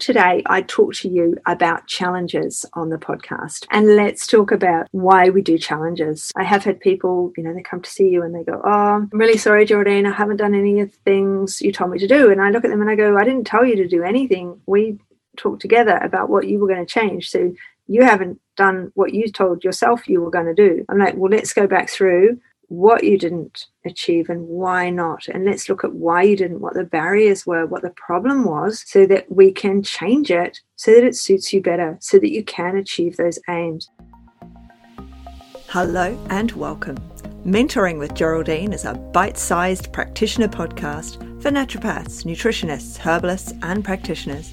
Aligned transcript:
Today, 0.00 0.42
I 0.46 0.62
talk 0.62 0.94
to 0.94 1.10
you 1.10 1.36
about 1.44 1.86
challenges 1.86 2.64
on 2.72 2.88
the 2.88 2.96
podcast 2.96 3.66
and 3.70 3.96
let's 3.96 4.26
talk 4.26 4.50
about 4.50 4.88
why 4.92 5.28
we 5.28 5.42
do 5.42 5.58
challenges. 5.58 6.32
I 6.34 6.42
have 6.42 6.64
had 6.64 6.80
people, 6.80 7.34
you 7.36 7.42
know, 7.42 7.52
they 7.52 7.60
come 7.60 7.82
to 7.82 7.90
see 7.90 8.08
you 8.08 8.22
and 8.22 8.34
they 8.34 8.42
go, 8.42 8.62
Oh, 8.64 8.70
I'm 8.70 9.10
really 9.12 9.36
sorry, 9.36 9.66
Geraldine, 9.66 10.06
I 10.06 10.12
haven't 10.12 10.38
done 10.38 10.54
any 10.54 10.80
of 10.80 10.90
the 10.90 10.96
things 11.04 11.60
you 11.60 11.70
told 11.70 11.90
me 11.90 11.98
to 11.98 12.08
do. 12.08 12.30
And 12.30 12.40
I 12.40 12.48
look 12.48 12.64
at 12.64 12.70
them 12.70 12.80
and 12.80 12.88
I 12.88 12.94
go, 12.94 13.18
I 13.18 13.24
didn't 13.24 13.46
tell 13.46 13.62
you 13.62 13.76
to 13.76 13.86
do 13.88 14.02
anything. 14.02 14.58
We 14.64 14.98
talked 15.36 15.60
together 15.60 15.98
about 15.98 16.30
what 16.30 16.48
you 16.48 16.58
were 16.58 16.68
going 16.68 16.84
to 16.84 16.90
change. 16.90 17.28
So 17.28 17.52
you 17.86 18.02
haven't 18.02 18.40
done 18.56 18.92
what 18.94 19.12
you 19.12 19.30
told 19.30 19.64
yourself 19.64 20.08
you 20.08 20.22
were 20.22 20.30
going 20.30 20.46
to 20.46 20.54
do. 20.54 20.82
I'm 20.88 20.98
like, 20.98 21.14
Well, 21.14 21.30
let's 21.30 21.52
go 21.52 21.66
back 21.66 21.90
through 21.90 22.40
what 22.70 23.02
you 23.02 23.18
didn't 23.18 23.66
achieve 23.84 24.30
and 24.30 24.46
why 24.46 24.90
not. 24.90 25.26
And 25.26 25.44
let's 25.44 25.68
look 25.68 25.82
at 25.82 25.92
why 25.92 26.22
you 26.22 26.36
didn't, 26.36 26.60
what 26.60 26.74
the 26.74 26.84
barriers 26.84 27.44
were, 27.44 27.66
what 27.66 27.82
the 27.82 27.90
problem 27.90 28.44
was, 28.44 28.84
so 28.86 29.06
that 29.06 29.26
we 29.28 29.50
can 29.50 29.82
change 29.82 30.30
it 30.30 30.60
so 30.76 30.94
that 30.94 31.02
it 31.02 31.16
suits 31.16 31.52
you 31.52 31.60
better, 31.60 31.98
so 32.00 32.20
that 32.20 32.30
you 32.30 32.44
can 32.44 32.76
achieve 32.76 33.16
those 33.16 33.40
aims. 33.48 33.90
Hello 35.66 36.16
and 36.30 36.52
welcome. 36.52 36.96
Mentoring 37.44 37.98
with 37.98 38.14
Geraldine 38.14 38.72
is 38.72 38.84
a 38.84 38.94
bite 38.94 39.36
sized 39.36 39.92
practitioner 39.92 40.46
podcast 40.46 41.16
for 41.42 41.50
naturopaths, 41.50 42.24
nutritionists, 42.24 42.96
herbalists, 42.98 43.52
and 43.62 43.84
practitioners. 43.84 44.52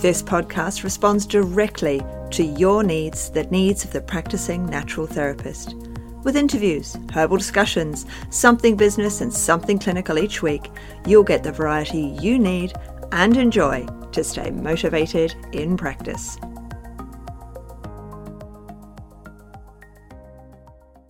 This 0.00 0.24
podcast 0.24 0.82
responds 0.82 1.24
directly 1.24 2.02
to 2.32 2.42
your 2.42 2.82
needs, 2.82 3.30
the 3.30 3.44
needs 3.44 3.84
of 3.84 3.92
the 3.92 4.00
practicing 4.00 4.66
natural 4.66 5.06
therapist 5.06 5.76
with 6.24 6.36
interviews, 6.36 6.96
herbal 7.12 7.36
discussions, 7.36 8.06
something 8.30 8.76
business, 8.76 9.20
and 9.20 9.32
something 9.32 9.78
clinical 9.78 10.18
each 10.18 10.42
week, 10.42 10.70
you'll 11.06 11.22
get 11.22 11.42
the 11.42 11.52
variety 11.52 12.16
you 12.20 12.38
need 12.38 12.72
and 13.12 13.36
enjoy 13.36 13.86
to 14.12 14.24
stay 14.24 14.50
motivated 14.50 15.34
in 15.52 15.76
practice. 15.76 16.38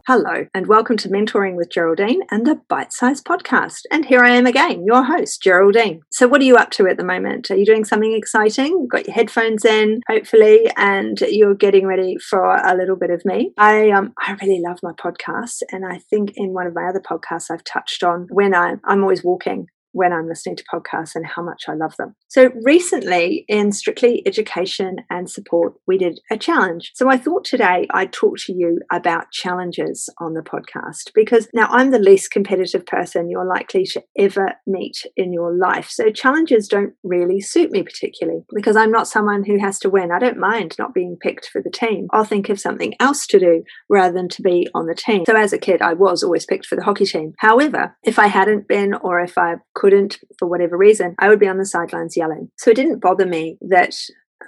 Hello, 0.07 0.45
and 0.53 0.67
welcome 0.67 0.99
to 0.99 1.09
Mentoring 1.09 1.55
with 1.55 1.71
Geraldine 1.71 2.25
and 2.31 2.47
the 2.47 2.61
Bite 2.69 2.93
Size 2.93 3.23
Podcast. 3.23 3.87
And 3.91 4.05
here 4.05 4.23
I 4.23 4.33
am 4.33 4.45
again, 4.45 4.85
your 4.85 5.03
host, 5.03 5.41
Geraldine. 5.41 6.03
So, 6.11 6.29
what 6.29 6.43
are 6.43 6.45
you 6.45 6.57
up 6.57 6.71
to 6.73 6.87
at 6.87 6.99
the 6.99 7.05
moment? 7.05 7.51
Are 7.51 7.57
you 7.57 7.65
doing 7.65 7.87
something 7.87 8.13
exciting? 8.13 8.67
You've 8.67 8.91
got 8.91 9.07
your 9.07 9.15
headphones 9.15 9.65
in, 9.65 10.03
hopefully, 10.07 10.71
and 10.77 11.19
you're 11.23 11.55
getting 11.55 11.87
ready 11.87 12.19
for 12.19 12.45
a 12.45 12.77
little 12.77 12.97
bit 12.97 13.09
of 13.09 13.25
me. 13.25 13.55
I 13.57 13.93
um, 13.93 14.13
I 14.21 14.37
really 14.43 14.61
love 14.61 14.79
my 14.83 14.93
podcast, 14.93 15.63
and 15.73 15.87
I 15.87 16.01
think 16.11 16.33
in 16.37 16.53
one 16.53 16.67
of 16.67 16.75
my 16.75 16.85
other 16.87 17.01
podcasts 17.01 17.51
I've 17.51 17.65
touched 17.65 18.05
on 18.05 18.27
when 18.31 18.55
I, 18.55 18.75
I'm 18.85 19.01
always 19.01 19.25
walking 19.25 19.69
when 19.95 20.13
I'm 20.13 20.29
listening 20.29 20.57
to 20.57 20.65
podcasts 20.73 21.15
and 21.15 21.25
how 21.25 21.43
much 21.43 21.65
I 21.69 21.75
love 21.75 21.97
them. 21.97 22.15
So 22.29 22.51
recently 22.63 23.45
in 23.49 23.73
Strictly 23.73 24.23
Education 24.27 24.97
and 25.09 25.31
Support, 25.31 25.75
we 25.87 25.97
did 25.97 26.21
a 26.31 26.37
challenge. 26.37 26.93
So 26.95 27.09
I 27.09 27.17
thought 27.17 27.45
today 27.45 27.87
I'd 27.93 28.13
talk 28.13 28.37
to 28.41 28.53
you 28.53 28.81
about 28.93 29.31
challenges 29.31 30.11
on 30.19 30.35
the 30.35 30.43
podcast 30.43 31.13
because 31.15 31.49
now 31.55 31.69
I'm 31.71 31.91
the 31.91 31.99
least 31.99 32.33
competitive 32.33 32.85
person 32.87 33.31
you're 33.31 33.47
likely 33.47 33.85
to 33.87 34.03
ever 34.19 34.55
meet 34.67 35.07
in 35.17 35.33
your 35.33 35.57
life. 35.57 35.89
So 35.89 36.11
challenges 36.11 36.69
don't 36.69 36.95
really 37.05 37.41
suit 37.41 37.71
me 37.71 37.83
particularly 37.83 38.41
because 38.55 38.77
I'm 38.77 38.91
not 38.91 39.09
someone 39.09 39.45
who 39.45 39.59
has 39.61 39.79
to 39.81 39.91
win. 39.91 40.11
I 40.11 40.19
don't 40.19 40.39
mind 40.39 40.75
not 40.79 40.93
being 40.93 41.17
picked 41.21 41.49
for 41.49 41.63
the 41.63 41.71
team. 41.71 42.09
I'll 42.11 42.25
think 42.25 42.49
of 42.49 42.61
something 42.61 42.95
else 42.99 43.27
to 43.29 43.39
do 43.39 43.63
rather 43.89 44.13
than 44.13 44.29
to 44.31 44.43
be 44.43 44.69
on 44.75 44.87
the 44.87 44.95
team. 44.95 45.25
So 45.27 45.37
as 45.37 45.53
a 45.53 45.59
kid, 45.59 45.83
I 45.83 45.93
was 45.93 46.23
always 46.23 46.47
picked 46.47 46.67
for 46.67 46.75
the 46.75 46.85
hockey 46.85 47.07
team. 47.07 47.35
However, 47.39 47.97
if 48.03 48.19
I 48.19 48.27
hadn't 48.27 48.67
been 48.67 48.95
or 48.95 49.21
if 49.21 49.39
I 49.39 49.57
couldn't 49.85 50.19
for 50.39 50.49
whatever 50.49 50.79
reason, 50.79 51.15
I 51.19 51.29
would 51.29 51.39
be 51.39 51.49
on 51.49 51.59
the 51.59 51.67
sidelines 51.67 52.17
yelling. 52.17 52.49
So 52.57 52.71
it 52.71 52.77
didn't 52.77 53.01
bother 53.01 53.27
me 53.27 53.59
that, 53.69 53.95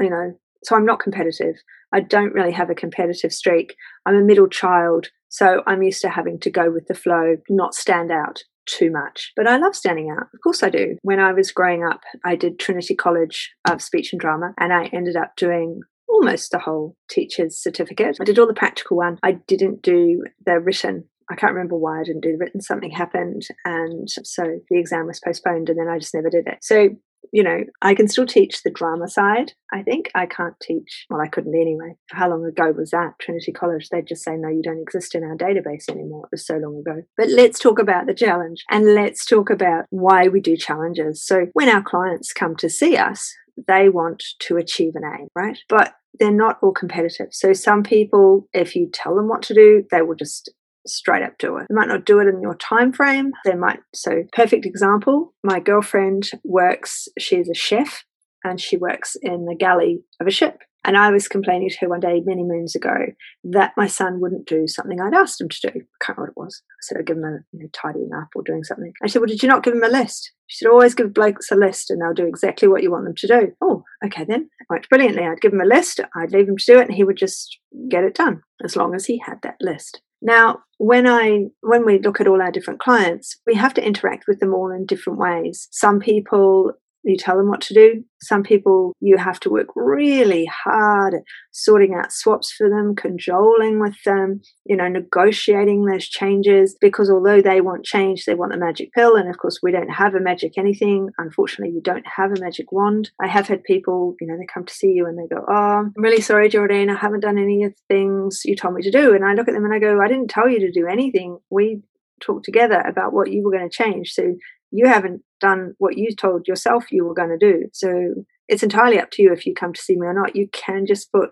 you 0.01 0.09
know, 0.09 0.33
so 0.65 0.75
I'm 0.75 0.87
not 0.87 0.99
competitive. 0.99 1.57
I 1.93 2.01
don't 2.01 2.33
really 2.33 2.53
have 2.53 2.71
a 2.71 2.75
competitive 2.75 3.33
streak. 3.33 3.77
I'm 4.07 4.17
a 4.17 4.23
middle 4.23 4.49
child, 4.49 5.09
so 5.29 5.63
I'm 5.67 5.83
used 5.83 6.01
to 6.03 6.09
having 6.09 6.41
to 6.41 6.51
go 6.51 6.71
with 6.71 6.87
the 6.87 6.95
flow, 6.95 7.37
not 7.51 7.75
stand 7.75 8.11
out 8.11 8.45
too 8.65 8.91
much. 8.91 9.33
But 9.37 9.47
I 9.47 9.59
love 9.59 9.77
standing 9.77 10.11
out. 10.11 10.29
Of 10.33 10.41
course 10.43 10.63
I 10.63 10.71
do. 10.71 10.97
When 11.03 11.21
I 11.21 11.35
was 11.35 11.53
growing 11.53 11.85
up, 11.85 12.01
I 12.25 12.35
did 12.35 12.59
Trinity 12.59 12.95
College 12.95 13.53
of 13.69 13.83
Speech 13.83 14.13
and 14.13 14.21
Drama, 14.21 14.55
and 14.59 14.73
I 14.73 14.87
ended 14.87 15.17
up 15.17 15.37
doing 15.37 15.83
almost 16.09 16.51
the 16.51 16.59
whole 16.61 16.97
teacher's 17.11 17.59
certificate. 17.59 18.17
I 18.21 18.25
did 18.25 18.39
all 18.39 18.47
the 18.47 18.55
practical 18.55 18.97
one. 18.97 19.19
I 19.23 19.33
didn't 19.33 19.83
do 19.83 20.25
the 20.47 20.59
written 20.59 21.05
I 21.31 21.35
can't 21.35 21.55
remember 21.55 21.77
why 21.77 22.01
I 22.01 22.05
didn't 22.05 22.23
do 22.23 22.33
the 22.33 22.39
written. 22.39 22.61
Something 22.61 22.91
happened, 22.91 23.43
and 23.65 24.09
so 24.09 24.61
the 24.71 24.79
exam 24.79 25.07
was 25.07 25.21
postponed, 25.21 25.69
and 25.69 25.79
then 25.79 25.89
I 25.89 25.99
just 25.99 26.15
never 26.15 26.31
did 26.31 26.47
it. 26.47 26.59
So 26.63 26.91
you 27.33 27.43
know, 27.43 27.65
I 27.83 27.95
can 27.95 28.09
still 28.09 28.27
teach 28.27 28.63
the 28.63 28.71
drama 28.71 29.09
side. 29.09 29.53
I 29.73 29.83
think 29.83 30.11
I 30.15 30.27
can't 30.27 30.55
teach. 30.61 31.07
Well, 31.11 31.21
I 31.21 31.29
couldn't 31.29 31.55
anyway. 31.55 31.97
How 32.11 32.31
long 32.31 32.45
ago 32.45 32.73
was 32.77 32.91
that? 32.91 33.15
Trinity 33.21 33.53
College. 33.53 33.89
They'd 33.89 34.07
just 34.07 34.25
say, 34.25 34.37
no, 34.37 34.49
you 34.49 34.63
don't 34.63 34.81
exist 34.81 35.15
in 35.15 35.25
our 35.25 35.37
database 35.37 35.89
anymore. 35.89 36.25
It 36.25 36.33
was 36.33 36.47
so 36.47 36.57
long 36.57 36.79
ago. 36.79 37.03
But 37.17 37.29
let's 37.29 37.59
talk 37.59 37.79
about 37.79 38.07
the 38.07 38.15
challenge 38.15 38.65
and 38.71 38.95
let's 38.95 39.25
talk 39.25 39.51
about 39.51 39.87
why 39.91 40.29
we 40.29 40.41
do 40.41 40.57
challenges. 40.57 41.25
So 41.25 41.47
when 41.53 41.69
our 41.69 41.83
clients 41.83 42.33
come 42.33 42.57
to 42.57 42.69
see 42.69 42.97
us, 42.97 43.35
they 43.67 43.89
want 43.89 44.23
to 44.41 44.57
achieve 44.57 44.93
an 44.95 45.03
aim, 45.05 45.29
right? 45.35 45.59
But 45.69 45.95
they're 46.19 46.31
not 46.31 46.59
all 46.63 46.73
competitive. 46.73 47.29
So 47.33 47.53
some 47.53 47.83
people, 47.83 48.49
if 48.53 48.75
you 48.75 48.89
tell 48.93 49.15
them 49.15 49.29
what 49.29 49.43
to 49.43 49.55
do, 49.55 49.85
they 49.91 50.03
will 50.03 50.15
just 50.15 50.51
straight 50.89 51.23
up 51.23 51.39
do 51.39 51.57
it. 51.57 51.67
They 51.69 51.75
might 51.75 51.89
not 51.89 52.05
do 52.05 52.21
it 52.21 52.29
in 52.29 52.41
your 52.41 52.57
time 52.57 52.93
frame. 52.93 53.33
They 53.45 53.55
might 53.55 53.81
so 53.95 54.25
perfect 54.33 54.67
example, 54.67 55.35
my 55.43 55.61
girlfriend 55.61 56.31
works, 56.45 57.09
she's 57.19 57.49
a 57.49 57.55
chef 57.55 58.05
and 58.45 58.61
she 58.61 58.77
works 58.77 59.17
in 59.21 59.47
the 59.47 59.57
galley 59.57 60.03
of 60.21 60.27
a 60.27 60.31
ship. 60.31 60.63
And 60.87 60.97
I 60.97 61.11
was 61.11 61.27
complaining 61.27 61.69
to 61.69 61.77
her 61.81 61.89
one 61.89 61.99
day 61.99 62.23
many 62.25 62.45
moons 62.45 62.77
ago 62.77 62.95
that 63.43 63.73
my 63.77 63.89
son 63.89 64.21
wouldn't 64.21 64.47
do 64.47 64.69
something 64.69 65.01
I'd 65.01 65.15
asked 65.15 65.41
him 65.41 65.49
to 65.49 65.61
do. 65.61 65.69
I 65.69 66.05
can't 66.05 66.17
remember 66.17 66.23
what 66.23 66.29
it 66.29 66.47
was. 66.47 66.63
I 66.65 66.81
said 66.83 66.99
I'd 66.99 67.07
give 67.07 67.17
him 67.17 67.25
a 67.25 67.39
you 67.51 67.65
know, 67.65 67.69
tidying 67.73 68.11
up 68.17 68.29
or 68.37 68.45
doing 68.45 68.63
something. 68.63 68.93
I 69.03 69.09
said, 69.09 69.19
Well, 69.19 69.27
did 69.27 69.43
you 69.43 69.49
not 69.49 69.65
give 69.65 69.75
him 69.75 69.83
a 69.83 69.89
list? 69.89 70.31
She 70.47 70.59
said, 70.59 70.69
oh, 70.69 70.75
Always 70.75 70.95
give 70.95 71.13
blokes 71.13 71.51
a 71.51 71.57
list 71.57 71.91
and 71.91 72.01
they'll 72.01 72.15
do 72.15 72.29
exactly 72.29 72.69
what 72.69 72.85
you 72.85 72.93
want 72.93 73.05
them 73.05 73.17
to 73.17 73.27
do. 73.27 73.53
Oh, 73.61 73.83
okay 74.05 74.25
then. 74.25 74.43
It 74.61 74.67
worked 74.71 74.89
brilliantly. 74.89 75.25
I'd 75.25 75.41
give 75.41 75.53
him 75.53 75.61
a 75.61 75.65
list, 75.65 76.01
I'd 76.15 76.31
leave 76.31 76.49
him 76.49 76.57
to 76.57 76.73
do 76.73 76.79
it, 76.79 76.87
and 76.87 76.95
he 76.95 77.03
would 77.03 77.17
just 77.17 77.59
get 77.89 78.05
it 78.05 78.15
done 78.15 78.43
as 78.65 78.77
long 78.77 78.95
as 78.95 79.07
he 79.07 79.21
had 79.27 79.39
that 79.43 79.57
list. 79.61 80.03
Now, 80.27 80.65
when 80.79 81.07
I 81.07 81.45
when 81.61 81.87
we 81.87 82.01
look 82.01 82.21
at 82.21 82.27
all 82.27 82.43
our 82.43 82.51
different 82.51 82.81
clients, 82.81 83.41
we 83.47 83.55
have 83.55 83.73
to 83.75 83.87
interact 83.87 84.25
with 84.27 84.41
them 84.41 84.53
all 84.53 84.73
in 84.73 84.85
different 84.85 85.21
ways. 85.21 85.69
Some 85.71 86.01
people 86.01 86.73
you 87.07 87.17
tell 87.17 87.37
them 87.37 87.49
what 87.49 87.61
to 87.63 87.75
do. 87.75 88.05
Some 88.21 88.43
people 88.43 88.93
you 89.01 89.17
have 89.17 89.39
to 89.41 89.51
work 89.51 89.69
really 89.77 90.47
hard 90.47 91.15
at 91.15 91.23
sorting 91.53 91.95
out 91.95 92.13
swaps 92.13 92.53
for 92.53 92.69
them, 92.69 92.97
cajoling 92.97 93.79
with 93.79 93.97
them, 94.05 94.41
you 94.65 94.77
know, 94.77 94.89
negotiating 94.89 95.85
those 95.85 96.09
changes 96.09 96.77
because 96.81 97.09
although 97.09 97.41
they 97.41 97.61
want 97.61 97.85
change, 97.85 98.25
they 98.25 98.35
want 98.35 98.53
the 98.53 98.59
magic 98.59 98.93
pill. 98.93 99.15
And 99.17 99.31
of 99.31 99.39
course, 99.39 99.61
we 99.63 99.71
don't 99.71 99.89
have 99.89 100.15
a 100.15 100.21
magic 100.21 100.59
anything. 100.59 101.11
Unfortunately, 101.19 101.73
we 101.73 101.81
don't 101.81 102.07
have 102.17 102.33
a 102.33 102.41
magic 102.41 102.73
wand. 102.73 103.11
I 103.23 103.29
have 103.29 103.47
had 103.47 103.63
people, 103.63 104.17
you 104.21 104.27
know, 104.27 104.37
they 104.37 104.47
come 104.53 104.65
to 104.65 104.75
see 104.75 104.89
you 104.89 105.07
and 105.07 105.17
they 105.17 105.33
go, 105.33 105.45
Oh, 105.49 105.53
I'm 105.53 105.93
really 105.97 106.21
sorry, 106.21 106.49
Geraldine, 106.49 106.91
I 106.91 106.97
haven't 106.97 107.21
done 107.21 107.39
any 107.39 107.63
of 107.63 107.73
the 107.73 107.95
things 107.95 108.43
you 108.45 108.57
told 108.57 108.75
me 108.75 108.83
to 108.83 108.91
do. 108.91 109.15
And 109.15 109.25
I 109.25 109.35
look 109.35 109.47
at 109.47 109.55
them 109.55 109.65
and 109.65 109.75
I 109.75 109.79
go, 109.79 110.01
I 110.01 110.09
didn't 110.09 110.31
tell 110.31 110.49
you 110.49 110.59
to 110.61 110.73
do 110.73 110.89
anything. 110.89 111.39
We 111.51 111.83
talked 112.21 112.45
together 112.45 112.81
about 112.81 113.13
what 113.13 113.31
you 113.31 113.45
were 113.45 113.53
going 113.53 113.69
to 113.69 113.75
change. 113.75 114.13
So 114.13 114.35
you 114.71 114.87
haven't 114.87 115.23
done 115.41 115.75
what 115.79 115.97
you 115.97 116.15
told 116.15 116.47
yourself 116.47 116.85
you 116.91 117.05
were 117.05 117.15
going 117.15 117.37
to 117.39 117.39
do. 117.39 117.67
So 117.73 118.15
it's 118.49 118.63
entirely 118.63 118.99
up 118.99 119.11
to 119.13 119.23
you 119.23 119.33
if 119.33 119.47
you 119.47 119.55
come 119.55 119.73
to 119.73 119.81
see 119.81 119.97
me 119.97 120.07
or 120.07 120.15
not. 120.15 120.37
You 120.37 120.49
can 120.53 120.87
just 120.87 121.11
put 121.13 121.31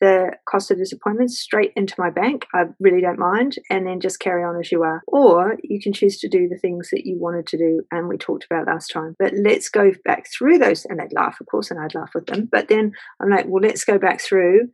the 0.00 0.32
cost 0.48 0.70
of 0.70 0.78
disappointment 0.78 1.30
straight 1.30 1.72
into 1.76 1.94
my 1.96 2.10
bank. 2.10 2.46
I 2.52 2.64
really 2.80 3.00
don't 3.00 3.18
mind, 3.18 3.56
and 3.70 3.86
then 3.86 4.00
just 4.00 4.20
carry 4.20 4.42
on 4.42 4.58
as 4.58 4.70
you 4.72 4.82
are. 4.82 5.02
Or 5.06 5.56
you 5.62 5.80
can 5.80 5.92
choose 5.92 6.18
to 6.20 6.28
do 6.28 6.48
the 6.48 6.58
things 6.58 6.90
that 6.90 7.06
you 7.06 7.16
wanted 7.18 7.46
to 7.48 7.58
do 7.58 7.82
and 7.90 8.08
we 8.08 8.18
talked 8.18 8.44
about 8.44 8.66
last 8.66 8.88
time. 8.88 9.14
But 9.18 9.32
let's 9.34 9.68
go 9.68 9.92
back 10.04 10.26
through 10.30 10.58
those. 10.58 10.84
And 10.84 10.98
they'd 10.98 11.14
laugh, 11.14 11.38
of 11.40 11.46
course, 11.46 11.70
and 11.70 11.80
I'd 11.80 11.94
laugh 11.94 12.10
with 12.14 12.26
them. 12.26 12.48
But 12.50 12.68
then 12.68 12.92
I'm 13.20 13.30
like, 13.30 13.46
well, 13.46 13.62
let's 13.62 13.84
go 13.84 13.98
back 13.98 14.20
through 14.20 14.68